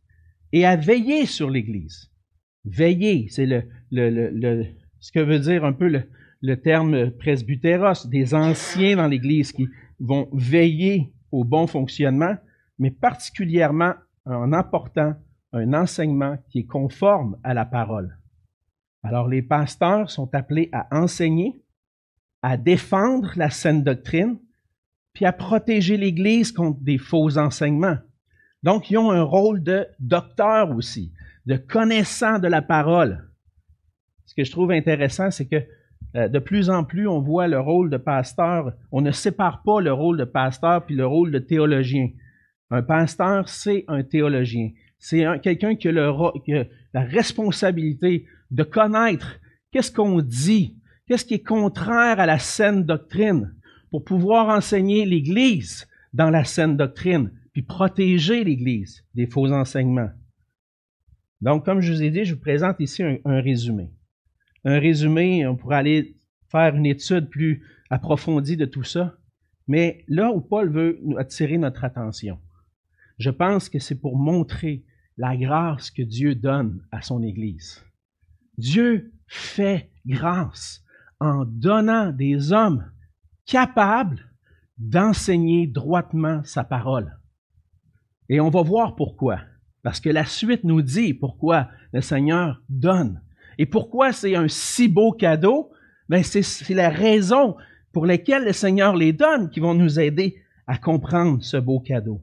et 0.51 0.65
à 0.65 0.75
veiller 0.75 1.25
sur 1.25 1.49
l'Église. 1.49 2.11
Veiller, 2.65 3.27
c'est 3.29 3.45
le, 3.45 4.65
ce 4.99 5.11
que 5.11 5.19
veut 5.19 5.39
dire 5.39 5.63
un 5.63 5.73
peu 5.73 5.87
le, 5.87 6.03
le 6.41 6.55
terme 6.55 7.11
presbytéros, 7.11 8.07
des 8.07 8.33
anciens 8.33 8.97
dans 8.97 9.07
l'Église 9.07 9.51
qui 9.51 9.67
vont 9.99 10.29
veiller 10.33 11.11
au 11.31 11.43
bon 11.43 11.67
fonctionnement, 11.67 12.35
mais 12.79 12.91
particulièrement 12.91 13.93
en 14.25 14.53
apportant 14.53 15.15
un 15.53 15.73
enseignement 15.73 16.37
qui 16.49 16.59
est 16.59 16.65
conforme 16.65 17.37
à 17.43 17.53
la 17.53 17.65
parole. 17.65 18.17
Alors 19.03 19.27
les 19.27 19.41
pasteurs 19.41 20.09
sont 20.09 20.33
appelés 20.35 20.69
à 20.71 20.87
enseigner, 20.91 21.61
à 22.41 22.57
défendre 22.57 23.31
la 23.35 23.49
saine 23.49 23.83
doctrine, 23.83 24.37
puis 25.17 25.25
à 25.25 25.33
protéger 25.33 25.97
l'Église 25.97 26.51
contre 26.51 26.79
des 26.83 26.99
faux 26.99 27.39
enseignements. 27.39 27.97
Donc, 28.61 28.91
ils 28.91 28.99
ont 28.99 29.09
un 29.09 29.23
rôle 29.23 29.63
de 29.63 29.87
docteur 29.99 30.69
aussi, 30.75 31.11
de 31.47 31.57
connaissant 31.57 32.37
de 32.37 32.47
la 32.47 32.61
parole. 32.61 33.27
Ce 34.27 34.35
que 34.35 34.43
je 34.43 34.51
trouve 34.51 34.69
intéressant, 34.69 35.31
c'est 35.31 35.47
que 35.47 35.65
euh, 36.15 36.27
de 36.27 36.37
plus 36.37 36.69
en 36.69 36.83
plus, 36.83 37.07
on 37.07 37.19
voit 37.19 37.47
le 37.47 37.59
rôle 37.59 37.89
de 37.89 37.97
pasteur. 37.97 38.73
On 38.91 39.01
ne 39.01 39.09
sépare 39.09 39.63
pas 39.63 39.81
le 39.81 39.91
rôle 39.91 40.19
de 40.19 40.23
pasteur 40.23 40.85
puis 40.85 40.93
le 40.93 41.07
rôle 41.07 41.31
de 41.31 41.39
théologien. 41.39 42.09
Un 42.69 42.83
pasteur, 42.83 43.49
c'est 43.49 43.85
un 43.87 44.03
théologien. 44.03 44.69
C'est 44.99 45.25
quelqu'un 45.41 45.75
qui, 45.75 45.87
a 45.87 45.91
la 46.93 47.01
responsabilité 47.01 48.27
de 48.51 48.61
connaître 48.61 49.39
qu'est-ce 49.71 49.91
qu'on 49.91 50.21
dit, 50.21 50.77
qu'est-ce 51.07 51.25
qui 51.25 51.33
est 51.33 51.43
contraire 51.43 52.19
à 52.19 52.27
la 52.27 52.37
saine 52.37 52.83
doctrine, 52.83 53.55
pour 53.91 54.03
pouvoir 54.03 54.49
enseigner 54.49 55.05
l'Église 55.05 55.87
dans 56.13 56.29
la 56.29 56.43
saine 56.43 56.77
doctrine, 56.77 57.31
puis 57.53 57.61
protéger 57.61 58.43
l'Église 58.43 59.03
des 59.15 59.27
faux 59.27 59.51
enseignements. 59.51 60.11
Donc, 61.41 61.65
comme 61.65 61.81
je 61.81 61.93
vous 61.93 62.03
ai 62.03 62.09
dit, 62.09 62.25
je 62.25 62.33
vous 62.33 62.39
présente 62.39 62.79
ici 62.79 63.03
un, 63.03 63.41
résumé. 63.41 63.91
Un 64.65 64.79
résumé, 64.79 65.45
on 65.45 65.55
pourrait 65.55 65.77
aller 65.77 66.17
faire 66.49 66.75
une 66.75 66.85
étude 66.85 67.29
plus 67.29 67.63
approfondie 67.89 68.57
de 68.57 68.65
tout 68.65 68.83
ça, 68.83 69.17
mais 69.67 70.03
là 70.07 70.31
où 70.31 70.41
Paul 70.41 70.69
veut 70.69 70.99
attirer 71.17 71.57
notre 71.57 71.83
attention, 71.83 72.39
je 73.19 73.29
pense 73.29 73.69
que 73.69 73.79
c'est 73.79 73.99
pour 73.99 74.17
montrer 74.17 74.83
la 75.17 75.35
grâce 75.35 75.91
que 75.91 76.01
Dieu 76.01 76.35
donne 76.35 76.83
à 76.91 77.01
son 77.01 77.23
Église. 77.23 77.83
Dieu 78.57 79.11
fait 79.27 79.89
grâce 80.05 80.83
en 81.19 81.45
donnant 81.45 82.11
des 82.11 82.51
hommes 82.53 82.85
capables 83.47 84.29
d'enseigner 84.77 85.65
droitement 85.65 86.43
sa 86.43 86.63
parole. 86.63 87.17
Et 88.29 88.39
on 88.39 88.49
va 88.49 88.61
voir 88.61 88.95
pourquoi. 88.95 89.39
Parce 89.81 89.99
que 89.99 90.09
la 90.09 90.25
suite 90.25 90.63
nous 90.63 90.83
dit 90.83 91.15
pourquoi 91.15 91.69
le 91.93 92.01
Seigneur 92.01 92.61
donne. 92.69 93.21
Et 93.57 93.65
pourquoi 93.65 94.11
c'est 94.11 94.35
un 94.35 94.47
si 94.47 94.87
beau 94.87 95.11
cadeau? 95.11 95.71
Ben 96.09 96.21
c'est 96.23 96.69
la 96.69 96.89
raison 96.89 97.55
pour 97.91 98.05
laquelle 98.05 98.45
le 98.45 98.53
Seigneur 98.53 98.95
les 98.95 99.13
donne 99.13 99.49
qui 99.49 99.59
vont 99.59 99.73
nous 99.73 99.99
aider 99.99 100.35
à 100.67 100.77
comprendre 100.77 101.43
ce 101.43 101.57
beau 101.57 101.79
cadeau 101.79 102.21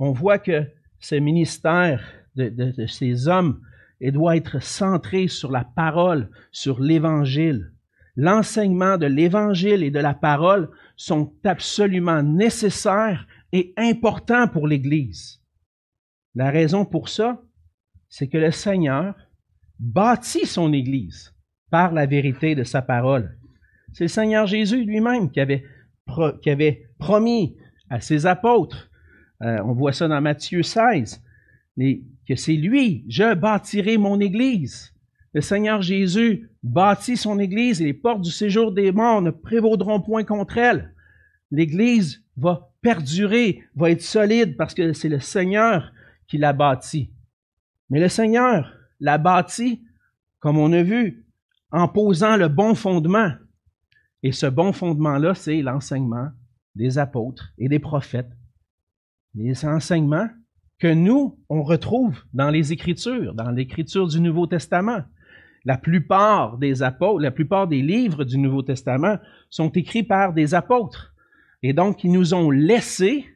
on 0.00 0.12
voit 0.12 0.38
que 0.38 0.66
ce 0.98 1.14
ministère 1.14 2.02
de, 2.34 2.86
ces 2.86 3.28
hommes 3.28 3.60
doit 4.00 4.36
être 4.36 4.62
centré 4.62 5.28
sur 5.28 5.52
la 5.52 5.62
parole, 5.62 6.30
sur 6.50 6.80
l'Évangile. 6.80 7.70
L'enseignement 8.20 8.98
de 8.98 9.06
l'Évangile 9.06 9.82
et 9.82 9.90
de 9.90 9.98
la 9.98 10.12
parole 10.12 10.68
sont 10.94 11.32
absolument 11.42 12.22
nécessaires 12.22 13.26
et 13.50 13.72
importants 13.78 14.46
pour 14.46 14.68
l'Église. 14.68 15.40
La 16.34 16.50
raison 16.50 16.84
pour 16.84 17.08
ça, 17.08 17.40
c'est 18.10 18.28
que 18.28 18.36
le 18.36 18.50
Seigneur 18.50 19.14
bâtit 19.78 20.44
son 20.44 20.74
Église 20.74 21.34
par 21.70 21.94
la 21.94 22.04
vérité 22.04 22.54
de 22.54 22.62
sa 22.62 22.82
parole. 22.82 23.38
C'est 23.94 24.04
le 24.04 24.08
Seigneur 24.08 24.46
Jésus 24.46 24.84
lui-même 24.84 25.30
qui 25.30 25.40
avait, 25.40 25.64
promis 26.98 27.56
à 27.88 28.02
ses 28.02 28.26
apôtres 28.26 28.90
euh, 29.40 29.62
on 29.64 29.72
voit 29.72 29.94
ça 29.94 30.08
dans 30.08 30.20
Matthieu 30.20 30.62
16, 30.62 31.24
mais 31.78 32.02
que 32.28 32.34
c'est 32.34 32.52
lui, 32.52 33.06
je 33.08 33.32
bâtirai 33.32 33.96
mon 33.96 34.20
Église. 34.20 34.92
Le 35.32 35.40
Seigneur 35.40 35.80
Jésus 35.80 36.50
bâtit 36.62 37.16
son 37.16 37.38
Église 37.38 37.80
et 37.80 37.84
les 37.84 37.94
portes 37.94 38.22
du 38.22 38.30
séjour 38.30 38.72
des 38.72 38.90
morts 38.90 39.22
ne 39.22 39.30
prévaudront 39.30 40.00
point 40.00 40.24
contre 40.24 40.58
elle. 40.58 40.94
L'Église 41.52 42.24
va 42.36 42.72
perdurer, 42.80 43.62
va 43.76 43.90
être 43.90 44.02
solide 44.02 44.56
parce 44.56 44.74
que 44.74 44.92
c'est 44.92 45.08
le 45.08 45.20
Seigneur 45.20 45.92
qui 46.26 46.38
l'a 46.38 46.52
bâti. 46.52 47.10
Mais 47.90 48.00
le 48.00 48.08
Seigneur 48.08 48.72
l'a 48.98 49.18
bâti, 49.18 49.84
comme 50.40 50.58
on 50.58 50.72
a 50.72 50.82
vu, 50.82 51.26
en 51.70 51.86
posant 51.86 52.36
le 52.36 52.48
bon 52.48 52.74
fondement. 52.74 53.32
Et 54.22 54.32
ce 54.32 54.46
bon 54.46 54.72
fondement-là, 54.72 55.34
c'est 55.34 55.62
l'enseignement 55.62 56.28
des 56.74 56.98
apôtres 56.98 57.52
et 57.58 57.68
des 57.68 57.78
prophètes. 57.78 58.30
Les 59.34 59.64
enseignements 59.64 60.28
que 60.78 60.92
nous, 60.92 61.38
on 61.48 61.62
retrouve 61.62 62.18
dans 62.32 62.50
les 62.50 62.72
Écritures, 62.72 63.34
dans 63.34 63.50
l'Écriture 63.50 64.08
du 64.08 64.20
Nouveau 64.20 64.46
Testament. 64.46 65.02
La 65.64 65.76
plupart 65.76 66.58
des 66.58 66.82
apôtres, 66.82 67.20
la 67.20 67.30
plupart 67.30 67.68
des 67.68 67.82
livres 67.82 68.24
du 68.24 68.38
Nouveau 68.38 68.62
Testament 68.62 69.18
sont 69.50 69.70
écrits 69.70 70.02
par 70.02 70.32
des 70.32 70.54
apôtres. 70.54 71.14
Et 71.62 71.72
donc, 71.72 72.04
ils 72.04 72.12
nous 72.12 72.32
ont 72.32 72.50
laissé 72.50 73.26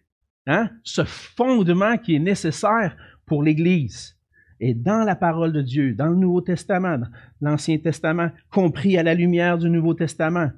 hein, 0.46 0.70
ce 0.82 1.04
fondement 1.04 1.98
qui 1.98 2.14
est 2.14 2.20
nécessaire 2.20 2.96
pour 3.26 3.42
l'Église. 3.42 4.16
Et 4.60 4.72
dans 4.72 5.04
la 5.04 5.16
parole 5.16 5.52
de 5.52 5.60
Dieu, 5.60 5.94
dans 5.94 6.06
le 6.06 6.16
Nouveau 6.16 6.40
Testament, 6.40 7.00
l'Ancien 7.40 7.78
Testament, 7.78 8.30
compris 8.50 8.96
à 8.96 9.02
la 9.02 9.14
lumière 9.14 9.58
du 9.58 9.68
Nouveau 9.68 9.94
Testament, 9.94 10.50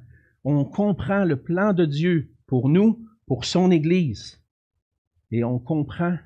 on 0.45 0.65
comprend 0.65 1.25
le 1.25 1.37
plan 1.37 1.73
de 1.73 1.85
Dieu 1.85 2.31
pour 2.47 2.69
nous, 2.69 3.05
pour 3.27 3.45
son 3.45 3.73
Église. 3.73 4.41
Et 5.33 5.43
on 5.43 5.59
comprend 5.59 6.17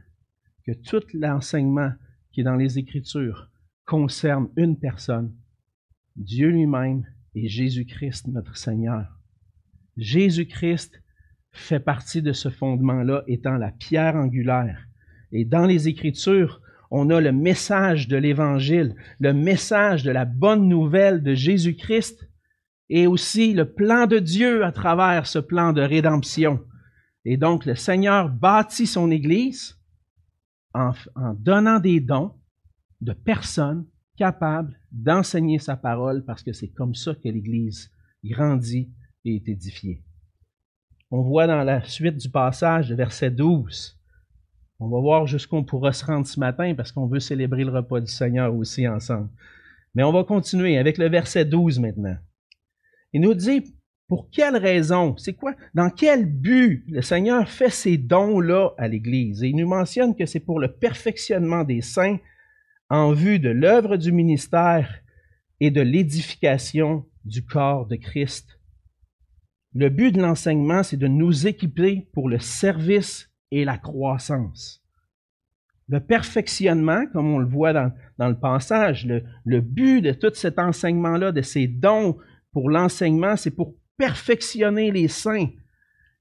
que 0.67 0.73
tout 0.73 1.03
l'enseignement 1.15 1.93
qui 2.33 2.43
est 2.43 2.45
dans 2.45 2.57
les 2.57 2.79
Écritures 2.79 3.50
concerne 3.91 4.49
une 4.57 4.79
personne, 4.79 5.35
Dieu 6.15 6.51
lui-même 6.51 7.05
et 7.35 7.49
Jésus-Christ, 7.49 8.29
notre 8.29 8.57
Seigneur. 8.57 9.19
Jésus-Christ 9.97 11.03
fait 11.51 11.81
partie 11.81 12.23
de 12.23 12.33
ce 12.33 12.51
fondement-là, 12.51 13.25
étant 13.27 13.57
la 13.57 13.73
pierre 13.73 14.15
angulaire. 14.15 14.87
Et 15.33 15.45
dans 15.45 15.67
les 15.67 15.89
Écritures, 15.89 16.61
on 16.93 17.11
a 17.11 17.21
le 17.21 17.33
message 17.33 18.07
de 18.07 18.17
l'Évangile, 18.17 18.95
le 19.19 19.33
message 19.33 20.05
de 20.05 20.13
la 20.13 20.25
bonne 20.25 20.69
nouvelle 20.69 21.25
de 21.25 21.35
Jésus-Christ 21.35 22.29
et 22.91 23.09
aussi 23.09 23.55
le 23.55 23.73
plan 23.73 24.07
de 24.07 24.21
Dieu 24.21 24.65
à 24.65 24.71
travers 24.71 25.27
ce 25.27 25.41
plan 25.41 25.73
de 25.73 25.83
rédemption. 25.83 26.61
Et 27.25 27.37
donc, 27.37 27.67
le 27.67 27.75
Seigneur 27.75 28.29
bâtit 28.29 28.87
son 28.87 29.11
Église 29.11 29.77
en, 30.75 30.93
donnant 31.35 31.81
des 31.81 31.99
dons 31.99 32.40
de 33.01 33.13
personnes 33.13 33.87
capables 34.17 34.79
d'enseigner 34.93 35.59
sa 35.59 35.77
parole 35.77 36.25
parce 36.25 36.43
que 36.43 36.53
c'est 36.53 36.69
comme 36.69 36.95
ça 36.95 37.15
que 37.15 37.29
l'Église 37.29 37.91
grandit 38.25 38.91
et 39.25 39.37
est 39.37 39.49
édifiée. 39.49 40.03
On 41.11 41.23
voit 41.23 41.47
dans 41.47 41.65
la 41.65 41.83
suite 41.85 42.19
du 42.19 42.31
passage, 42.31 42.93
verset 42.93 43.31
12. 43.31 43.99
On 44.79 44.89
va 44.89 45.01
voir 45.01 45.27
jusqu'où 45.27 45.57
on 45.57 45.65
pourra 45.65 45.93
se 45.93 46.05
rendre 46.05 46.27
ce 46.27 46.39
matin 46.39 46.75
parce 46.75 46.93
qu'on 46.93 47.07
veut 47.07 47.21
célébrer 47.21 47.65
le 47.65 47.73
repas 47.73 48.01
du 48.01 48.11
Seigneur 48.11 48.55
aussi 48.55 48.87
ensemble. 48.87 49.29
Mais 49.95 50.05
on 50.05 50.13
va 50.13 50.25
continuer 50.25 50.79
avec 50.79 50.99
le 50.99 51.09
verset 51.09 51.45
12 51.45 51.81
maintenant. 51.81 52.17
Il 53.13 53.23
nous 53.23 53.35
dit 53.35 53.75
pour 54.07 54.29
quelle 54.31 54.57
raison? 54.57 55.17
C'est 55.19 55.35
quoi? 55.35 55.55
Dans 55.73 55.89
quel 55.89 56.27
but 56.27 56.85
le 56.89 57.01
Seigneur 57.01 57.49
fait 57.49 57.71
ces 57.71 57.97
dons-là 57.97 58.71
à 58.77 58.89
l'Église? 58.89 59.43
Et 59.43 59.49
il 59.49 59.57
nous 59.57 59.69
mentionne 59.69 60.17
que 60.17 60.27
c'est 60.27 60.41
pour 60.41 60.59
le 60.59 60.73
perfectionnement 60.73 61.63
des 61.63 61.81
saints 61.81 62.19
en 62.91 63.13
vue 63.13 63.39
de 63.39 63.49
l'œuvre 63.49 63.97
du 63.97 64.13
ministère 64.13 65.01
et 65.61 65.71
de 65.71 65.81
l'édification 65.81 67.07
du 67.25 67.45
corps 67.45 67.87
de 67.87 67.97
Christ. 67.97 68.59
Le 69.75 69.89
but 69.89 70.13
de 70.13 70.21
l'enseignement, 70.21 70.83
c'est 70.83 70.97
de 70.97 71.07
nous 71.07 71.47
équiper 71.47 72.09
pour 72.13 72.29
le 72.29 72.41
service 72.41 73.31
et 73.53 73.65
la 73.65 73.79
croissance. 73.79 74.83
Le 75.89 76.01
perfectionnement, 76.01 77.07
comme 77.13 77.33
on 77.33 77.39
le 77.39 77.47
voit 77.47 77.73
dans, 77.73 77.93
le 78.19 78.39
passage, 78.39 79.07
le, 79.07 79.23
le 79.45 79.61
but 79.61 80.03
de 80.03 80.13
tout 80.13 80.35
cet 80.35 80.59
enseignement-là, 80.59 81.33
de 81.33 81.43
ces 81.43 81.69
dons 81.69 82.19
pour 82.53 82.71
l'enseignement, 82.71 83.37
c'est 83.37 83.51
pour 83.51 83.75
perfectionner 83.97 84.91
les 84.91 85.09
saints. 85.09 85.49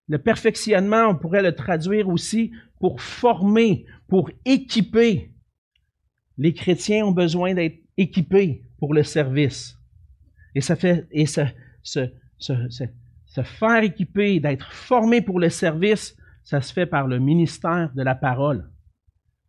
Le 0.08 0.17
perfectionnement, 0.19 1.08
on 1.08 1.15
pourrait 1.15 1.43
le 1.43 1.55
traduire 1.55 2.10
aussi 2.10 2.51
pour 2.79 3.01
former, 3.01 3.86
pour 4.08 4.29
équiper. 4.45 5.32
Les 6.39 6.54
chrétiens 6.54 7.06
ont 7.06 7.12
besoin 7.12 7.54
d'être 7.54 7.84
équipés 7.97 8.63
pour 8.78 8.93
le 8.93 9.04
service. 9.04 9.78
Et 10.56 10.62
se, 10.62 11.43
se 11.84 13.43
faire 13.43 13.84
équiper, 13.84 14.39
d'être 14.39 14.71
formé 14.71 15.21
pour 15.21 15.39
le 15.39 15.49
service, 15.49 16.15
ça 16.43 16.62
se 16.62 16.71
fait 16.71 16.86
par 16.86 17.08
le 17.08 17.19
ministère 17.19 17.91
de 17.93 18.02
la 18.02 18.15
parole. 18.15 18.71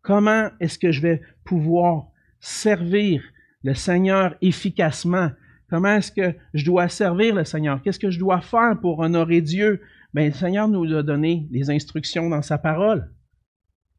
Comment 0.03 0.51
est-ce 0.59 0.81
que 0.81 0.91
je 0.91 1.01
vais 1.01 1.23
pouvoir 1.45 2.09
servir 2.41 3.23
le 3.63 3.75
Seigneur 3.75 4.35
efficacement? 4.43 5.31
Comment 5.69 5.95
est-ce 5.95 6.11
que 6.11 6.35
je 6.55 6.65
dois 6.65 6.89
servir 6.89 7.37
le 7.37 7.45
Seigneur? 7.45 7.81
Qu'est-ce 7.83 8.01
que 8.01 8.11
je 8.11 8.19
dois 8.19 8.41
faire 8.41 8.77
pour 8.81 8.99
honorer 8.99 9.43
Dieu? 9.43 9.81
Bien, 10.13 10.27
le 10.27 10.33
Seigneur 10.33 10.67
nous 10.67 10.93
a 10.93 11.05
donné 11.05 11.47
les 11.53 11.71
instructions 11.71 12.29
dans 12.29 12.43
sa 12.43 12.59
parole. 12.59 13.13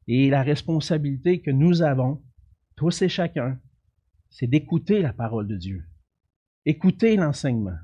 Et 0.08 0.30
la 0.30 0.44
responsabilité 0.44 1.42
que 1.42 1.52
nous 1.52 1.82
avons, 1.82 2.22
tous 2.82 3.04
et 3.04 3.10
chacun, 3.10 3.60
c'est 4.32 4.48
d'écouter 4.48 5.04
la 5.04 5.14
parole 5.14 5.48
de 5.48 5.56
Dieu. 5.56 5.86
Écouter 6.66 7.16
l'enseignement. 7.16 7.78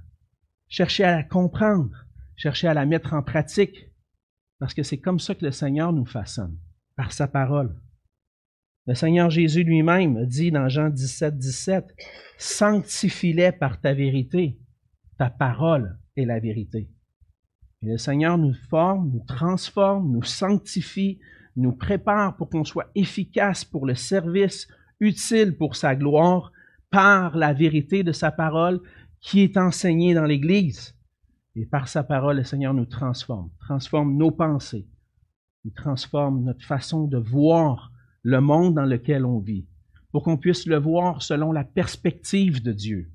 Chercher 0.70 1.04
à 1.04 1.16
la 1.18 1.24
comprendre. 1.24 2.08
Chercher 2.36 2.68
à 2.68 2.74
la 2.74 2.88
mettre 2.88 3.14
en 3.14 3.22
pratique. 3.22 3.92
Parce 4.58 4.74
que 4.74 4.82
c'est 4.82 4.98
comme 4.98 5.20
ça 5.20 5.36
que 5.36 5.46
le 5.46 5.52
Seigneur 5.52 5.94
nous 5.94 6.08
façonne, 6.08 6.58
par 6.96 7.12
sa 7.12 7.28
parole. 7.28 7.80
Le 8.88 8.96
Seigneur 8.96 9.30
Jésus 9.30 9.64
lui-même 9.64 10.26
dit 10.26 10.50
dans 10.50 10.68
Jean 10.68 10.90
17, 10.90 11.38
17, 11.38 11.96
Sanctifie-les 12.40 13.52
par 13.52 13.80
ta 13.80 13.94
vérité, 13.94 14.58
ta 15.20 15.30
parole 15.30 16.00
est 16.16 16.26
la 16.26 16.40
vérité. 16.40 16.90
Et 17.84 17.86
le 17.86 18.00
Seigneur 18.00 18.40
nous 18.40 18.56
forme, 18.68 19.12
nous 19.12 19.24
transforme, 19.28 20.12
nous 20.12 20.24
sanctifie, 20.24 21.20
nous 21.56 21.74
prépare 21.74 22.36
pour 22.36 22.50
qu'on 22.50 22.66
soit 22.66 22.90
efficace 22.96 23.64
pour 23.64 23.86
le 23.86 23.94
service, 23.94 24.68
utile 25.00 25.58
pour 25.58 25.76
sa 25.76 25.96
gloire, 25.96 26.52
par 26.90 27.38
la 27.38 27.54
vérité 27.54 28.04
de 28.04 28.12
sa 28.12 28.32
parole 28.32 28.82
qui 29.20 29.42
est 29.42 29.58
enseignée 29.58 30.14
dans 30.14 30.26
l'Église. 30.26 30.96
Et 31.56 31.66
par 31.66 31.88
sa 31.88 32.04
parole, 32.04 32.38
le 32.38 32.44
Seigneur 32.44 32.74
nous 32.74 32.86
transforme, 32.86 33.50
transforme 33.60 34.16
nos 34.16 34.32
pensées, 34.32 34.88
il 35.66 35.74
transforme 35.74 36.44
notre 36.44 36.64
façon 36.64 37.08
de 37.08 37.18
voir 37.18 37.92
le 38.22 38.42
monde 38.42 38.76
dans 38.76 38.86
lequel 38.86 39.26
on 39.26 39.40
vit, 39.40 39.68
pour 40.12 40.24
qu'on 40.24 40.38
puisse 40.38 40.66
le 40.68 40.78
voir 40.78 41.22
selon 41.22 41.52
la 41.52 41.64
perspective 41.64 42.62
de 42.62 42.72
Dieu. 42.72 43.10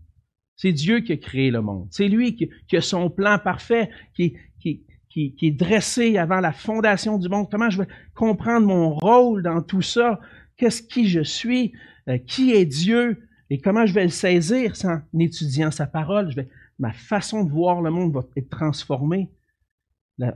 C'est 0.57 0.73
Dieu 0.73 1.01
qui 1.01 1.13
a 1.13 1.17
créé 1.17 1.51
le 1.51 1.63
monde. 1.63 1.89
C'est 1.91 2.09
lui 2.09 2.37
qui, 2.37 2.77
a 2.77 2.81
son 2.81 3.11
plan 3.11 3.39
parfait, 3.39 3.91
qui, 4.15 4.37
qui, 4.61 4.85
qui, 5.09 5.35
est 5.43 5.51
dressé 5.51 6.19
avant 6.19 6.41
la 6.41 6.53
fondation 6.53 7.19
du 7.19 7.29
monde. 7.29 7.49
Comment 7.51 7.71
je 7.71 7.83
vais 7.83 7.89
comprendre 8.15 8.67
mon 8.67 8.95
rôle 8.95 9.43
dans 9.43 9.63
tout 9.63 9.83
ça? 9.83 10.21
Qu'est-ce 10.63 10.85
qui 10.85 11.09
je 11.09 11.25
suis? 11.25 11.73
Euh, 12.09 12.19
qui 12.19 12.53
est 12.53 12.65
Dieu? 12.65 13.27
Et 13.51 13.61
comment 13.61 13.85
je 13.85 13.93
vais 13.93 14.05
le 14.05 14.11
saisir 14.11 14.75
en 14.85 15.01
étudiant 15.19 15.73
sa 15.73 15.89
parole? 15.89 16.33
Ma 16.79 16.93
façon 16.93 17.43
de 17.43 17.51
voir 17.51 17.83
le 17.83 17.91
monde 17.91 18.15
va 18.15 18.23
être 18.37 18.49
transformée. 18.49 19.29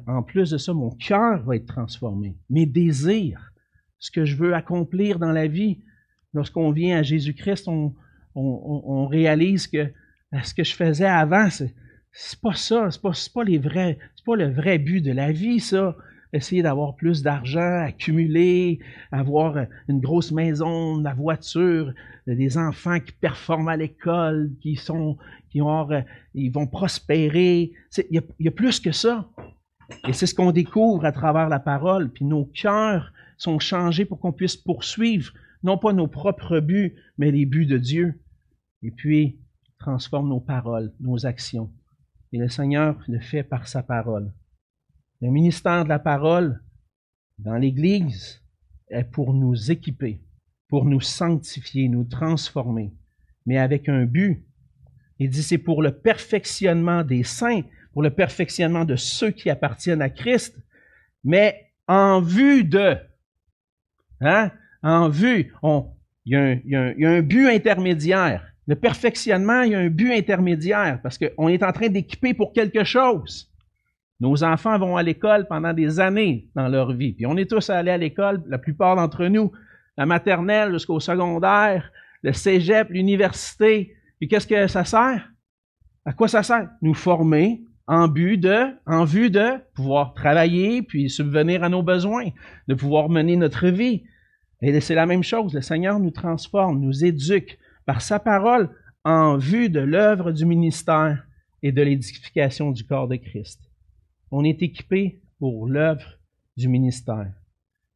En 0.09 0.25
plus 0.25 0.51
de 0.51 0.59
ça, 0.59 0.75
mon 0.75 0.91
cœur 0.91 1.45
va 1.45 1.55
être 1.55 1.67
transformé. 1.67 2.37
Mes 2.51 2.67
désirs, 2.67 3.53
ce 4.01 4.11
que 4.11 4.25
je 4.25 4.35
veux 4.35 4.53
accomplir 4.53 5.21
dans 5.21 5.31
la 5.31 5.47
vie. 5.47 5.85
Lorsqu'on 6.35 6.73
vient 6.73 6.99
à 6.99 7.03
Jésus-Christ, 7.05 7.69
on, 7.69 9.07
réalise 9.07 9.69
que 9.69 9.79
euh, 9.79 10.43
ce 10.43 10.55
que 10.55 10.65
je 10.65 10.75
faisais 10.75 11.07
avant, 11.07 11.51
c'est, 11.51 11.73
c'est 12.11 12.41
pas 12.41 12.55
ça, 12.55 12.91
c'est 12.91 13.01
pas, 13.01 13.11
pas 13.11 13.15
c'est 13.15 13.33
pas 13.33 14.37
le 14.37 14.51
vrai 14.51 14.79
but 14.79 15.03
de 15.03 15.13
la 15.13 15.31
vie, 15.31 15.61
ça. 15.61 15.97
Essayer 16.33 16.63
d'avoir 16.63 16.97
plus 16.97 17.23
d'argent, 17.23 17.83
accumuler, 17.85 18.81
avoir 19.13 19.67
une 19.89 20.01
grosse 20.01 20.33
maison, 20.33 21.01
la 21.01 21.15
voiture, 21.15 21.93
des 22.27 22.59
enfants 22.59 22.99
qui 22.99 23.13
performent 23.13 23.69
à 23.69 23.77
l'école, 23.77 24.51
qui 24.61 24.77
sont, 24.77 25.17
qui 25.51 25.63
ont, 25.63 25.89
ils 26.35 26.51
vont 26.51 26.67
prospérer. 26.67 27.73
Il 28.11 28.21
y, 28.21 28.45
y, 28.45 28.49
a 28.49 28.53
plus 28.53 28.81
que 28.81 28.93
ça. 28.93 29.29
Et 30.09 30.13
c'est 30.13 30.27
ce 30.27 30.35
qu'on 30.35 30.53
découvre 30.53 31.05
à 31.05 31.13
travers 31.13 31.49
la 31.49 31.61
parole. 31.61 32.11
Puis 32.11 32.25
nos 32.25 32.45
cœurs 32.45 33.13
sont 33.39 33.59
changés 33.59 34.05
pour 34.05 34.19
qu'on 34.19 34.33
puisse 34.33 34.57
poursuivre, 34.57 35.33
non 35.63 35.79
pas 35.79 35.93
nos 35.93 36.09
propres 36.09 36.61
buts, 36.61 36.97
mais 37.19 37.31
les 37.31 37.47
buts 37.47 37.67
de 37.67 37.79
Dieu. 37.79 38.21
Et 38.83 38.91
puis, 38.91 39.39
transforme 39.79 40.29
nos 40.29 40.41
paroles, 40.41 40.93
nos 41.01 41.27
actions. 41.27 41.71
Et 42.33 42.39
le 42.39 42.49
Seigneur 42.49 42.99
le 43.09 43.21
fait 43.21 43.43
par 43.43 43.69
sa 43.69 43.83
parole. 43.83 44.33
Le 45.23 45.31
ministère 45.31 45.85
de 45.85 45.89
la 45.89 45.99
parole 45.99 46.61
dans 47.39 47.57
l'Église 47.57 48.43
est 48.89 49.05
pour 49.05 49.33
nous 49.33 49.71
équiper, 49.71 50.21
pour 50.69 50.85
nous 50.85 51.01
sanctifier, 51.01 51.89
nous 51.89 52.05
transformer. 52.05 52.93
mais 53.47 53.59
avec 53.59 53.89
un 53.89 54.05
but. 54.05 54.45
Il 55.19 55.31
dit 55.31 55.43
c'est 55.43 55.59
pour 55.59 55.83
le 55.83 55.93
perfectionnement 55.93 57.03
des 57.03 57.23
saints, 57.23 57.63
pour 57.93 58.03
le 58.03 58.11
perfectionnement 58.11 58.85
de 58.85 58.97
ceux 58.97 59.31
qui 59.31 59.49
appartiennent 59.49 60.03
à 60.03 60.11
Christ, 60.11 60.59
mais 61.25 61.73
en 61.87 62.21
vue 62.21 62.65
de, 62.65 62.97
hein, 64.21 64.51
en 64.83 65.09
vue, 65.09 65.55
un, 65.63 65.87
il 66.27 66.63
y 66.67 67.07
a 67.07 67.11
un 67.11 67.23
but 67.23 67.49
intermédiaire. 67.49 68.53
Le 68.67 68.75
perfectionnement, 68.75 69.63
il 69.63 69.73
y 69.73 69.75
a 69.77 69.79
un 69.79 69.89
but 69.89 70.13
intermédiaire 70.13 71.01
parce 71.03 71.19
qu'on 71.19 71.49
est 71.49 71.63
en 71.63 71.73
train 71.73 71.89
d'équiper 71.89 72.35
pour 72.35 72.53
quelque 72.53 72.85
chose. 72.85 73.51
Nos 74.21 74.45
enfants 74.45 74.79
vont 74.79 74.97
à 74.97 75.03
l'école 75.03 75.47
pendant 75.47 75.73
des 75.73 76.01
années 76.01 76.49
dans 76.55 76.69
leur 76.69 76.93
vie. 76.93 77.13
Puis 77.13 77.27
on 77.27 77.37
est 77.37 77.51
tous 77.51 77.69
allés 77.69 77.91
à 77.91 77.99
l'école, 77.99 78.43
la 78.47 78.59
plupart 78.59 78.97
d'entre 78.97 79.27
nous, 79.27 79.53
la 79.99 80.07
maternelle 80.07 80.73
jusqu'au 80.73 81.01
secondaire, 81.01 81.91
le 82.23 82.33
cégep, 82.33 82.89
l'université. 82.91 83.95
Puis 84.19 84.29
qu'est-ce 84.29 84.47
que 84.47 84.67
ça 84.67 84.85
sert? 84.85 85.31
À 86.05 86.13
quoi 86.13 86.29
ça 86.29 86.43
sert? 86.43 86.69
Nous 86.81 86.95
former 86.95 87.63
en 87.87 88.09
but 88.09 88.39
de, 88.39 88.75
en 88.87 89.05
vue 89.05 89.31
de 89.31 89.53
pouvoir 89.75 90.15
travailler 90.15 90.83
puis 90.83 91.11
subvenir 91.11 91.63
à 91.63 91.69
nos 91.69 91.83
besoins, 91.83 92.31
de 92.69 92.75
pouvoir 92.75 93.09
mener 93.09 93.37
notre 93.37 93.69
vie. 93.69 94.05
Et 94.63 94.81
c'est 94.81 94.95
la 94.95 95.07
même 95.07 95.23
chose. 95.23 95.55
Le 95.55 95.61
Seigneur 95.61 96.01
nous 96.01 96.11
transforme, 96.11 96.81
nous 96.81 97.05
éduque 97.05 97.59
par 97.85 98.01
sa 98.01 98.19
parole 98.19 98.71
en 99.05 99.37
vue 99.37 99.69
de 99.69 99.81
l'œuvre 99.81 100.33
du 100.33 100.47
ministère 100.47 101.25
et 101.63 101.71
de 101.71 101.83
l'édification 101.83 102.73
du 102.73 102.85
corps 102.85 103.09
de 103.09 103.17
Christ. 103.17 103.61
On 104.31 104.45
est 104.45 104.63
équipé 104.63 105.21
pour 105.39 105.67
l'œuvre 105.67 106.19
du 106.57 106.69
ministère. 106.69 107.33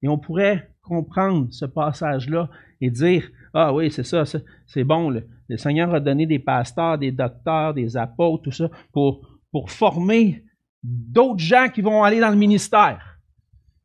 Et 0.02 0.08
on 0.08 0.18
pourrait 0.18 0.70
comprendre 0.82 1.48
ce 1.50 1.64
passage-là 1.64 2.48
et 2.80 2.90
dire, 2.90 3.30
ah 3.54 3.74
oui, 3.74 3.90
c'est 3.90 4.04
ça, 4.04 4.24
c'est 4.66 4.84
bon, 4.84 5.10
le, 5.10 5.26
Seigneur 5.56 5.92
a 5.92 6.00
donné 6.00 6.26
des 6.26 6.38
pasteurs, 6.38 6.96
des 6.96 7.10
docteurs, 7.10 7.74
des 7.74 7.96
apôtres, 7.96 8.44
tout 8.44 8.52
ça, 8.52 8.70
pour, 8.92 9.28
pour 9.50 9.70
former 9.70 10.44
d'autres 10.82 11.40
gens 11.40 11.68
qui 11.68 11.80
vont 11.80 12.04
aller 12.04 12.20
dans 12.20 12.30
le 12.30 12.36
ministère, 12.36 13.18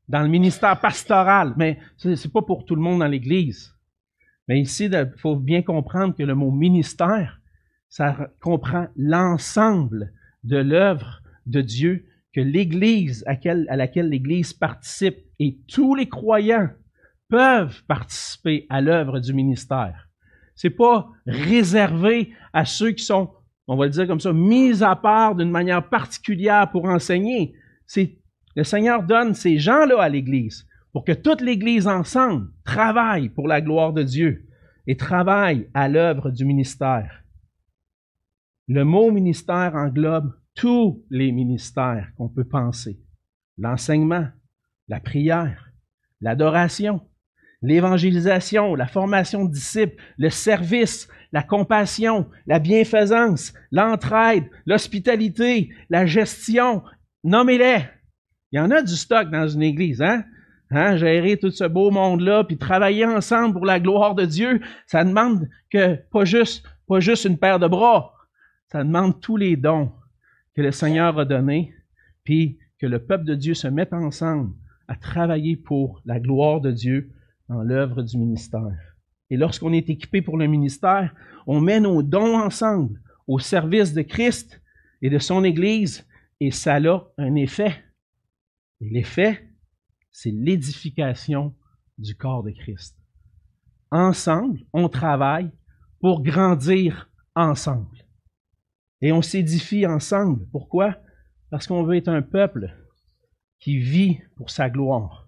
dans 0.08 0.22
le 0.22 0.28
ministère 0.28 0.80
pastoral. 0.80 1.54
Mais 1.58 1.80
ce 1.98 2.10
n'est 2.10 2.32
pas 2.32 2.44
pour 2.44 2.66
tout 2.66 2.76
le 2.76 2.82
monde 2.82 3.00
dans 3.00 3.08
l'Église. 3.08 3.74
Mais 4.48 4.62
ici, 4.62 4.86
il 4.86 5.14
faut 5.18 5.36
bien 5.36 5.64
comprendre 5.64 6.16
que 6.16 6.22
le 6.22 6.36
mot 6.36 6.52
ministère, 6.52 7.42
ça 7.90 8.30
comprend 8.40 8.88
l'ensemble 8.96 10.14
de 10.44 10.58
l'œuvre 10.58 11.24
de 11.48 11.62
Dieu 11.62 12.06
que 12.36 12.42
l'Église 12.42 13.24
à, 13.28 13.76
laquelle 13.78 14.10
l'Église 14.10 14.52
participe 14.52 15.20
et 15.40 15.58
tous 15.70 15.96
les 15.96 16.10
croyants 16.10 16.70
peuvent 17.30 17.82
participer 17.88 18.66
à 18.70 18.82
l'œuvre 18.82 19.22
du 19.22 19.34
ministère. 19.34 20.10
C'est 20.54 20.70
pas 20.70 21.08
réservé 21.26 22.34
à 22.52 22.66
ceux 22.66 22.92
qui 22.92 23.06
sont, 23.06 23.32
on 23.68 23.78
va 23.78 23.86
le 23.86 23.92
dire 23.92 24.06
comme 24.06 24.20
ça, 24.20 24.34
mis 24.34 24.84
à 24.84 24.98
part 24.98 25.36
d'une 25.36 25.50
manière 25.50 25.88
particulière 25.88 26.70
pour 26.72 26.84
enseigner. 26.86 27.56
Le 28.56 28.64
Seigneur 28.66 29.04
donne 29.04 29.34
ces 29.34 29.58
gens-là 29.58 30.02
à 30.02 30.10
l'Église 30.10 30.68
pour 30.92 31.06
que 31.06 31.14
toute 31.14 31.40
l'Église 31.40 31.88
ensemble 31.88 32.50
travaille 32.66 33.30
pour 33.30 33.48
la 33.48 33.62
gloire 33.62 33.94
de 33.94 34.04
Dieu 34.04 34.46
et 34.88 34.98
travaille 34.98 35.70
à 35.74 35.88
l'œuvre 35.88 36.32
du 36.32 36.44
ministère. 36.44 37.24
Le 38.68 38.84
mot 38.84 39.10
ministère 39.10 39.76
englobe 39.76 40.34
tous 40.56 41.06
les 41.10 41.32
ministères 41.32 42.10
qu'on 42.18 42.30
peut 42.30 42.46
penser. 42.46 43.00
L'enseignement, 43.58 44.28
la 44.88 45.00
prière, 45.00 45.72
l'adoration, 46.22 47.02
l'évangélisation, 47.62 48.76
la 48.76 48.88
formation 48.88 49.46
de 49.46 49.52
disciples, 49.52 50.02
le 50.18 50.30
service, 50.30 51.08
la 51.32 51.44
compassion, 51.44 52.30
la 52.48 52.60
bienfaisance, 52.60 53.54
l'entraide, 53.72 54.46
l'hospitalité, 54.66 55.70
la 55.90 56.06
gestion. 56.06 56.84
Nommez-les. 57.24 57.86
Il 58.52 58.58
y 58.58 58.60
en 58.60 58.72
a 58.72 58.82
du 58.82 58.96
stock 58.96 59.30
dans 59.30 59.48
une 59.48 59.64
église, 59.64 60.02
hein? 60.02 60.24
Hein, 60.72 60.98
gérer 60.98 61.38
tout 61.38 61.52
ce 61.52 61.64
beau 61.64 61.92
monde-là, 61.92 62.44
puis 62.44 62.58
travailler 62.58 63.06
ensemble 63.06 63.54
pour 63.54 63.66
la 63.66 63.80
gloire 63.80 64.16
de 64.16 64.26
Dieu, 64.26 64.62
ça 64.88 65.04
demande 65.04 65.48
que 65.70 65.96
pas 66.12 66.26
juste, 66.26 66.66
pas 66.88 67.00
juste 67.00 67.26
une 67.26 67.38
paire 67.38 67.60
de 67.60 67.68
bras, 67.68 68.14
ça 68.72 68.84
demande 68.84 69.22
tous 69.22 69.38
les 69.38 69.58
dons 69.58 69.92
que 70.56 70.62
le 70.62 70.72
Seigneur 70.72 71.18
a 71.20 71.26
donnés, 71.26 71.74
puis 72.24 72.58
que 72.80 72.88
le 72.88 73.06
peuple 73.06 73.26
de 73.26 73.36
Dieu 73.36 73.54
se 73.54 73.68
mette 73.68 73.94
ensemble 73.94 74.54
à 74.88 74.96
travailler 74.96 75.56
pour 75.56 76.02
la 76.06 76.20
gloire 76.20 76.62
de 76.62 76.72
Dieu 76.72 77.12
dans 77.50 77.62
l'œuvre 77.62 78.02
du 78.02 78.18
ministère. 78.18 78.78
Et 79.30 79.38
lorsqu'on 79.38 79.74
est 79.74 79.90
équipé 79.90 80.22
pour 80.22 80.38
le 80.38 80.48
ministère, 80.48 81.14
on 81.48 81.60
met 81.60 81.80
nos 81.80 82.04
dons 82.04 82.38
ensemble 82.38 83.02
au 83.28 83.40
service 83.40 83.94
de 83.94 84.02
Christ 84.02 84.62
et 85.02 85.10
de 85.10 85.20
son 85.20 85.44
Église, 85.44 86.08
et 86.40 86.52
ça 86.52 86.76
a 86.76 87.04
un 87.18 87.36
effet. 87.36 87.84
Et 88.82 88.90
l'effet, 88.90 89.50
c'est 90.12 90.32
l'édification 90.32 91.56
du 91.98 92.16
corps 92.16 92.44
de 92.44 92.52
Christ. 92.52 92.98
Ensemble, 93.92 94.60
on 94.74 94.90
travaille 94.90 95.52
pour 96.00 96.24
grandir 96.24 97.10
ensemble. 97.36 98.05
Et 99.02 99.12
on 99.12 99.22
s'édifie 99.22 99.86
ensemble. 99.86 100.46
Pourquoi? 100.52 100.98
Parce 101.50 101.68
qu'on 101.68 101.84
veut 101.84 101.98
être 101.98 102.10
un 102.10 102.22
peuple 102.22 102.74
qui 103.60 103.78
vit 103.78 104.20
pour 104.36 104.50
sa 104.50 104.70
gloire. 104.70 105.28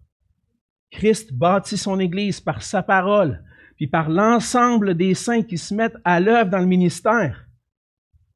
Christ 0.91 1.33
bâtit 1.33 1.77
son 1.77 1.99
Église 1.99 2.39
par 2.39 2.63
sa 2.63 2.81
parole, 2.81 3.43
puis 3.75 3.87
par 3.87 4.09
l'ensemble 4.09 4.95
des 4.95 5.13
saints 5.13 5.43
qui 5.43 5.57
se 5.57 5.73
mettent 5.73 5.97
à 6.03 6.19
l'œuvre 6.19 6.49
dans 6.49 6.59
le 6.59 6.65
ministère. 6.65 7.47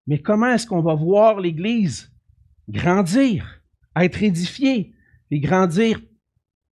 Mais 0.08 0.22
comment 0.22 0.54
est-ce 0.54 0.68
qu'on 0.68 0.82
va 0.82 0.96
voir 0.96 1.40
l'Église 1.40 2.12
grandir, 2.68 3.62
être 3.96 4.22
édifiée, 4.22 4.94
et 5.30 5.40
grandir 5.40 6.02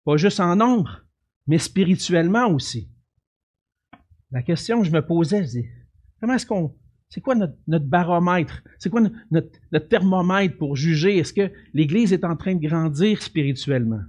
pas 0.06 0.18
juste 0.18 0.40
en 0.40 0.56
nombre, 0.56 1.06
mais 1.48 1.58
spirituellement 1.58 2.48
aussi? 2.48 2.90
La 4.32 4.42
question 4.42 4.80
que 4.80 4.86
je 4.86 4.92
me 4.92 5.06
posais, 5.06 5.46
c'est 5.46 5.70
comment 6.20 6.34
est-ce 6.34 6.46
qu'on. 6.46 6.76
C'est 7.16 7.22
quoi 7.22 7.34
notre, 7.34 7.86
baromètre? 7.86 8.62
C'est 8.78 8.90
quoi 8.90 9.00
notre, 9.32 9.88
thermomètre 9.88 10.58
pour 10.58 10.76
juger 10.76 11.18
est-ce 11.18 11.32
que 11.32 11.50
l'Église 11.74 12.12
est 12.12 12.26
en 12.26 12.36
train 12.36 12.56
de 12.56 12.68
grandir 12.68 13.22
spirituellement? 13.22 14.02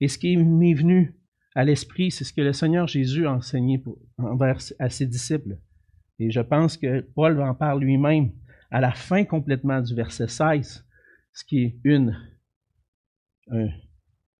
Et 0.00 0.06
ce 0.06 0.16
qui 0.16 0.36
m'est 0.36 0.74
venu 0.74 1.18
à 1.56 1.64
l'esprit, 1.64 2.12
c'est 2.12 2.22
ce 2.22 2.32
que 2.32 2.42
le 2.42 2.52
Seigneur 2.52 2.86
Jésus 2.86 3.26
a 3.26 3.32
enseigné 3.32 3.82
à 4.78 4.88
ses 4.88 5.06
disciples. 5.06 5.58
Et 6.20 6.30
je 6.30 6.40
pense 6.40 6.76
que 6.76 7.00
Paul 7.00 7.40
en 7.40 7.56
parle 7.56 7.80
lui-même 7.80 8.30
à 8.70 8.80
la 8.80 8.92
fin 8.92 9.24
complètement 9.24 9.80
du 9.80 9.96
verset 9.96 10.28
16, 10.28 10.86
ce 11.32 11.44
qui 11.44 11.64
est 11.64 11.80
une, 11.82 12.16
un, 13.50 13.66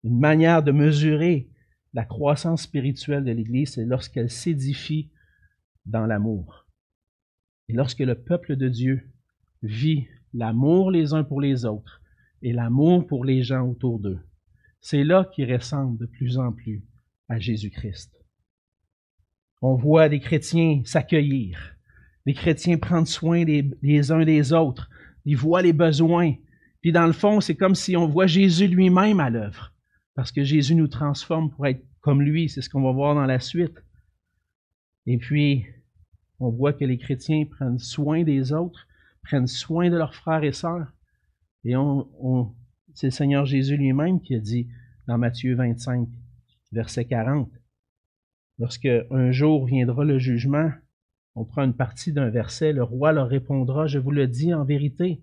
une 0.05 0.21
manière 0.21 0.63
de 0.63 0.71
mesurer 0.71 1.51
la 1.95 2.05
croissance 2.05 2.63
spirituelle 2.63 3.25
de 3.25 3.33
l'Église, 3.33 3.73
c'est 3.73 3.87
lorsqu'elle 3.87 4.31
s'édifie 4.31 5.11
dans 5.85 6.07
l'amour. 6.07 6.64
Et 7.69 7.73
lorsque 7.73 8.01
le 8.01 8.15
peuple 8.15 8.57
de 8.57 8.69
Dieu 8.69 9.03
vit 9.63 10.07
l'amour 10.33 10.91
les 10.91 11.15
uns 11.15 11.25
pour 11.25 11.41
les 11.41 11.65
autres 11.65 12.03
et 12.43 12.53
l'amour 12.53 13.07
pour 13.07 13.25
les 13.25 13.43
gens 13.43 13.67
autour 13.69 13.99
d'eux, 13.99 14.21
c'est 14.81 15.05
là 15.05 15.25
qu'ils 15.33 15.53
ressemblent 15.53 15.99
de 15.99 16.07
plus 16.07 16.39
en 16.39 16.53
plus 16.53 16.85
à 17.29 17.39
Jésus-Christ. 17.39 18.13
On 19.63 19.77
voit 19.77 20.11
des 20.11 20.21
chrétiens 20.21 20.83
s'accueillir, 20.85 21.77
des 22.27 22.35
chrétiens 22.35 22.77
prendre 22.77 23.09
soin 23.09 23.45
des, 23.45 23.63
des 23.83 24.13
uns 24.13 24.25
des 24.25 24.53
autres, 24.53 24.91
ils 25.25 25.37
voient 25.37 25.63
les 25.63 25.73
besoins. 25.73 26.35
Puis 26.83 26.93
dans 26.93 27.07
le 27.07 27.15
fond, 27.15 27.41
c'est 27.41 27.55
comme 27.55 27.75
si 27.75 27.97
on 27.97 28.07
voit 28.07 28.27
Jésus 28.27 28.67
lui-même 28.67 29.21
à 29.21 29.31
l'œuvre. 29.31 29.73
Parce 30.15 30.31
que 30.31 30.45
Jésus 30.45 30.75
nous 30.75 30.89
transforme 30.89 31.51
pour 31.51 31.67
être 31.67 31.83
comme 32.01 32.21
lui, 32.21 32.51
c'est 32.51 32.61
ce 32.61 32.69
qu'on 32.69 32.83
va 32.83 32.93
voir 32.93 33.15
dans 33.15 33.25
la 33.25 33.41
suite. 33.41 33.83
Et 35.07 35.17
puis, 35.17 35.65
on 36.45 36.51
voit 36.51 36.75
que 36.75 36.85
les 36.85 36.99
chrétiens 36.99 37.45
prennent 37.47 37.79
soin 37.79 38.23
des 38.23 38.53
autres, 38.53 38.87
prennent 39.23 39.47
soin 39.47 39.89
de 39.89 39.97
leurs 39.97 40.15
frères 40.15 40.45
et 40.45 40.53
sœurs. 40.53 40.93
Et 41.65 41.75
c'est 42.93 43.07
le 43.07 43.13
Seigneur 43.13 43.47
Jésus 43.47 43.77
lui-même 43.79 44.21
qui 44.21 44.35
a 44.35 44.41
dit 44.41 44.69
dans 45.07 45.17
Matthieu 45.17 45.55
25, 45.55 46.07
verset 46.73 47.07
40, 47.07 47.51
lorsque 48.59 48.89
un 49.11 49.33
jour 49.33 49.65
viendra 49.67 50.05
le 50.05 50.19
jugement, 50.19 50.71
on 51.35 51.45
prend 51.45 51.65
une 51.65 51.75
partie 51.75 52.13
d'un 52.13 52.29
verset, 52.29 52.73
le 52.73 52.83
roi 52.83 53.13
leur 53.13 53.29
répondra, 53.29 53.87
je 53.87 53.99
vous 53.99 54.11
le 54.11 54.27
dis 54.27 54.53
en 54.53 54.65
vérité, 54.65 55.23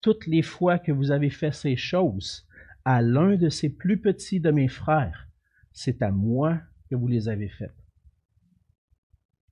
toutes 0.00 0.26
les 0.26 0.42
fois 0.42 0.78
que 0.78 0.92
vous 0.92 1.10
avez 1.10 1.30
fait 1.30 1.52
ces 1.52 1.76
choses 1.76 2.46
à 2.84 3.02
l'un 3.02 3.36
de 3.36 3.48
ces 3.48 3.68
plus 3.68 4.00
petits 4.00 4.40
de 4.40 4.50
mes 4.50 4.68
frères, 4.68 5.28
c'est 5.72 6.00
à 6.00 6.12
moi 6.12 6.58
que 6.88 6.94
vous 6.94 7.08
les 7.08 7.28
avez 7.28 7.48
faites. 7.48 7.74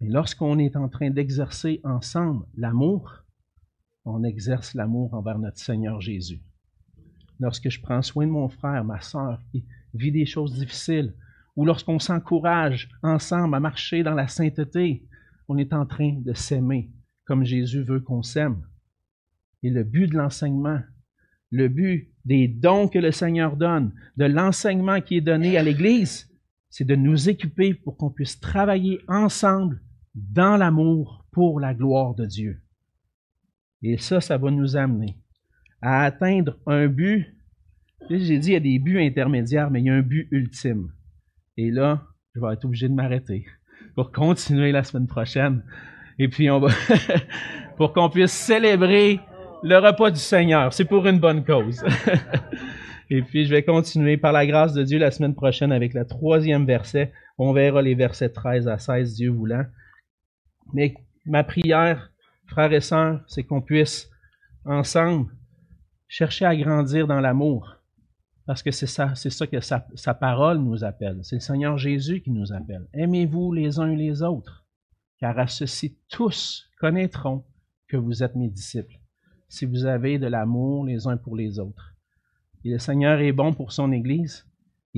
Et 0.01 0.09
lorsqu'on 0.09 0.59
est 0.59 0.77
en 0.77 0.89
train 0.89 1.11
d'exercer 1.11 1.81
ensemble 1.83 2.47
l'amour, 2.57 3.25
on 4.05 4.23
exerce 4.23 4.75
l'amour 4.75 5.13
envers 5.15 5.39
notre 5.39 5.59
Seigneur 5.59 6.01
Jésus. 6.01 6.41
Lorsque 7.41 7.69
je 7.69 7.81
prends 7.81 8.03
soin 8.03 8.27
de 8.27 8.33
mon 8.33 8.49
frère, 8.49 8.85
ma 8.85 9.01
soeur, 9.01 9.41
qui 9.51 9.65
vit 9.95 10.13
des 10.13 10.27
choses 10.27 10.55
difficiles, 10.55 11.15
ou 11.57 11.65
lorsqu'on 11.65 11.99
s'encourage 11.99 12.89
ensemble 13.03 13.57
à 13.57 13.61
marcher 13.61 14.03
dans 14.03 14.15
la 14.15 14.29
sainteté, 14.29 15.05
on 15.49 15.59
est 15.59 15.73
en 15.73 15.87
train 15.87 16.13
de 16.13 16.33
s'aimer 16.33 16.91
comme 17.29 17.45
Jésus 17.45 17.83
veut 17.83 18.01
qu'on 18.01 18.23
s'aime. 18.23 18.63
Et 19.63 19.69
le 19.69 19.85
but 19.85 20.07
de 20.07 20.17
l'enseignement, 20.17 20.81
le 21.51 21.69
but 21.69 22.11
des 22.25 22.49
dons 22.49 22.89
que 22.89 22.99
le 22.99 23.13
Seigneur 23.13 23.57
donne, 23.57 23.93
de 24.17 24.25
l'enseignement 24.25 25.01
qui 25.03 25.19
est 25.19 25.21
donné 25.21 25.59
à 25.59 25.63
l'Église, 25.63 26.31
c'est 26.71 26.87
de 26.87 26.95
nous 26.95 27.29
équiper 27.29 27.75
pour 27.75 27.99
qu'on 27.99 28.11
puisse 28.11 28.41
travailler 28.41 29.01
ensemble 29.09 29.83
dans 30.33 30.57
l'amour 30.57 31.25
pour 31.33 31.61
la 31.61 31.75
gloire 31.75 32.15
de 32.15 32.27
Dieu. 32.27 32.61
Et 33.83 33.97
ça, 33.99 34.21
ça 34.21 34.39
va 34.39 34.51
nous 34.51 34.77
amener 34.77 35.17
à 35.81 36.03
atteindre 36.03 36.59
un 36.67 36.89
but. 36.89 37.27
J'ai 38.11 38.39
dit, 38.39 38.49
il 38.49 38.53
y 38.55 38.57
a 38.57 38.61
des 38.61 38.79
buts 38.79 39.01
intermédiaires, 39.01 39.71
mais 39.71 39.81
il 39.81 39.87
y 39.87 39.91
a 39.91 39.95
un 39.95 40.03
but 40.03 40.29
ultime. 40.31 40.93
Et 41.57 41.71
là, 41.71 42.03
je 42.35 42.41
vais 42.41 42.53
être 42.53 42.65
obligé 42.65 42.89
de 42.89 42.95
m'arrêter 42.95 43.47
pour 43.95 44.13
continuer 44.13 44.73
la 44.73 44.85
semaine 44.85 45.07
prochaine. 45.07 45.63
Et 46.19 46.29
puis, 46.29 46.51
on 46.51 46.61
va, 46.61 46.69
pour 47.77 47.93
qu'on 47.93 48.11
puisse 48.11 48.33
célébrer 48.33 49.21
le 49.63 49.77
repas 49.77 50.11
du 50.11 50.21
Seigneur. 50.21 50.73
C'est 50.73 50.85
pour 50.85 51.07
une 51.07 51.19
bonne 51.19 51.45
cause. 51.45 51.85
Et 53.11 53.23
puis, 53.23 53.47
je 53.47 53.51
vais 53.51 53.63
continuer 53.63 54.17
par 54.17 54.33
la 54.33 54.47
grâce 54.47 54.75
de 54.75 54.83
Dieu 54.83 54.99
la 54.99 55.11
semaine 55.11 55.35
prochaine 55.35 55.73
avec 55.73 55.95
le 55.95 56.05
troisième 56.05 56.67
verset. 56.67 57.13
On 57.39 57.53
verra 57.53 57.81
les 57.81 57.95
versets 57.95 58.29
13 58.29 58.69
à 58.69 58.79
16, 58.79 59.15
Dieu 59.15 59.31
voulant. 59.31 59.65
Mais 60.73 60.95
ma 61.25 61.45
prière, 61.45 62.13
frères 62.47 62.73
et 62.73 62.81
sœurs, 62.81 63.23
c'est 63.27 63.45
qu'on 63.45 63.63
puisse 63.63 64.11
ensemble 64.65 65.31
chercher 66.09 66.45
à 66.45 66.57
grandir 66.57 67.07
dans 67.07 67.21
l'amour. 67.21 67.77
Parce 68.47 68.63
que 68.63 68.71
c'est 68.71 68.87
ça, 68.87 69.13
que 69.47 69.61
sa, 69.61 69.87
sa 69.95 70.15
parole 70.15 70.59
nous 70.59 70.83
appelle. 70.83 71.19
C'est 71.23 71.37
le 71.37 71.41
Seigneur 71.41 71.77
Jésus 71.77 72.23
qui 72.23 72.31
nous 72.31 72.53
appelle. 72.53 72.89
Aimez-vous 72.95 73.53
les 73.53 73.79
uns 73.79 73.95
les 73.95 74.23
autres, 74.23 74.65
car 75.19 75.39
à 75.39 75.47
ceci 75.47 75.99
tous 76.09 76.67
connaîtront 76.81 77.45
que 77.89 77.99
vous 77.99 78.23
êtes 78.23 78.37
mes 78.37 78.49
disciples, 78.49 78.99
si 79.51 79.67
vous 79.67 79.85
avez 79.85 80.19
de 80.19 80.27
l'amour 80.27 80.87
les 80.87 81.07
uns 81.07 81.19
pour 81.19 81.37
les 81.37 81.59
autres. 81.59 81.95
Et 82.65 82.71
le 82.71 82.79
Seigneur 82.79 83.21
est 83.21 83.33
bon 83.33 83.53
pour 83.53 83.73
son 83.73 83.93
Église. 83.93 84.48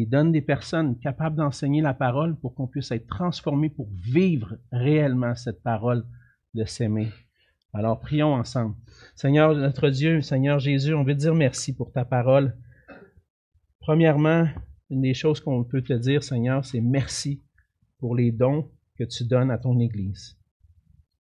Il 0.00 0.08
donne 0.08 0.32
des 0.32 0.40
personnes 0.40 0.98
capables 0.98 1.36
d'enseigner 1.36 1.82
la 1.82 1.92
parole 1.92 2.34
pour 2.34 2.54
qu'on 2.54 2.66
puisse 2.66 2.90
être 2.90 3.06
transformé 3.06 3.68
pour 3.68 3.86
vivre 4.02 4.56
réellement 4.72 5.34
cette 5.34 5.62
parole 5.62 6.06
de 6.54 6.64
s'aimer. 6.64 7.10
Alors 7.74 8.00
prions 8.00 8.32
ensemble. 8.32 8.76
Seigneur 9.14 9.54
notre 9.54 9.90
Dieu, 9.90 10.22
Seigneur 10.22 10.58
Jésus, 10.58 10.94
on 10.94 11.04
veut 11.04 11.12
te 11.12 11.18
dire 11.18 11.34
merci 11.34 11.76
pour 11.76 11.92
ta 11.92 12.06
parole. 12.06 12.56
Premièrement, 13.80 14.48
une 14.88 15.02
des 15.02 15.12
choses 15.12 15.38
qu'on 15.38 15.64
peut 15.64 15.82
te 15.82 15.92
dire, 15.92 16.24
Seigneur, 16.24 16.64
c'est 16.64 16.80
merci 16.80 17.42
pour 17.98 18.16
les 18.16 18.32
dons 18.32 18.70
que 18.98 19.04
tu 19.04 19.24
donnes 19.26 19.50
à 19.50 19.58
ton 19.58 19.78
Église. 19.80 20.38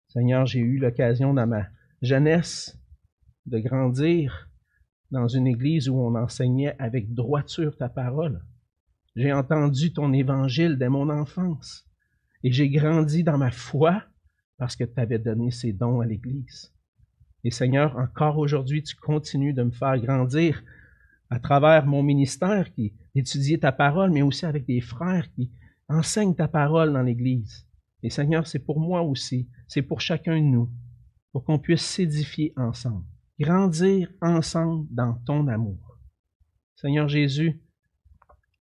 Seigneur, 0.10 0.46
j'ai 0.46 0.60
eu 0.60 0.78
l'occasion 0.78 1.34
dans 1.34 1.48
ma 1.48 1.66
jeunesse 2.04 2.80
de 3.48 3.58
grandir 3.58 4.52
dans 5.10 5.28
une 5.28 5.48
église 5.48 5.90
où 5.90 5.98
on 5.98 6.14
enseignait 6.14 6.76
avec 6.78 7.16
droiture 7.16 7.76
ta 7.76 7.90
parole. 7.90 8.44
J'ai 9.18 9.34
entendu 9.34 9.92
ton 9.94 10.14
évangile 10.14 10.78
dès 10.78 10.90
mon 10.90 11.10
enfance 11.10 11.90
et 12.44 12.52
j'ai 12.52 12.70
grandi 12.70 13.24
dans 13.24 13.40
ma 13.40 13.50
foi 13.50 14.04
parce 14.60 14.76
que 14.76 14.84
tu 14.84 15.00
avais 15.00 15.18
donné 15.18 15.50
ces 15.50 15.74
dons 15.74 16.02
à 16.02 16.06
l'Église. 16.06 16.72
Et 17.44 17.50
Seigneur, 17.50 17.98
encore 17.98 18.38
aujourd'hui, 18.38 18.84
tu 18.84 18.96
continues 18.96 19.56
de 19.56 19.64
me 19.64 19.72
faire 19.72 19.98
grandir 19.98 20.64
à 21.32 21.40
travers 21.40 21.88
mon 21.88 22.04
ministère 22.04 22.72
qui 22.74 22.94
étudie 23.16 23.60
ta 23.60 23.72
parole, 23.72 24.12
mais 24.12 24.22
aussi 24.22 24.46
avec 24.46 24.68
des 24.68 24.82
frères 24.82 25.28
qui 25.34 25.50
enseignent 25.90 26.36
ta 26.36 26.48
parole 26.48 26.94
dans 26.94 27.02
l'Église. 27.02 27.66
Et 28.04 28.12
Seigneur, 28.12 28.46
c'est 28.46 28.60
pour 28.60 28.80
moi 28.80 29.02
aussi, 29.02 29.50
c'est 29.68 29.82
pour 29.82 30.00
chacun 30.00 30.38
de 30.38 30.46
nous, 30.46 30.70
pour 31.32 31.44
qu'on 31.44 31.58
puisse 31.58 31.82
s'édifier 31.82 32.54
ensemble, 32.56 33.04
grandir 33.40 34.12
ensemble 34.22 34.86
dans 34.92 35.16
ton 35.26 35.48
amour. 35.48 35.98
Seigneur 36.76 37.08
Jésus, 37.08 37.60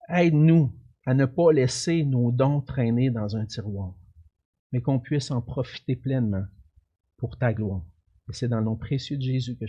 aide-nous 0.09 0.71
à 1.05 1.13
ne 1.13 1.25
pas 1.25 1.51
laisser 1.51 2.03
nos 2.03 2.31
dons 2.31 2.61
traîner 2.61 3.09
dans 3.09 3.35
un 3.35 3.45
tiroir 3.45 3.93
mais 4.71 4.81
qu'on 4.81 4.99
puisse 4.99 5.31
en 5.31 5.41
profiter 5.41 5.95
pleinement 5.95 6.45
pour 7.17 7.37
ta 7.37 7.53
gloire. 7.53 7.83
Et 8.29 8.33
c'est 8.33 8.47
dans 8.47 8.59
le 8.59 8.65
nom 8.65 8.75
précieux 8.75 9.17
de 9.17 9.21
Jésus 9.21 9.57
que 9.57 9.65
je 9.65 9.67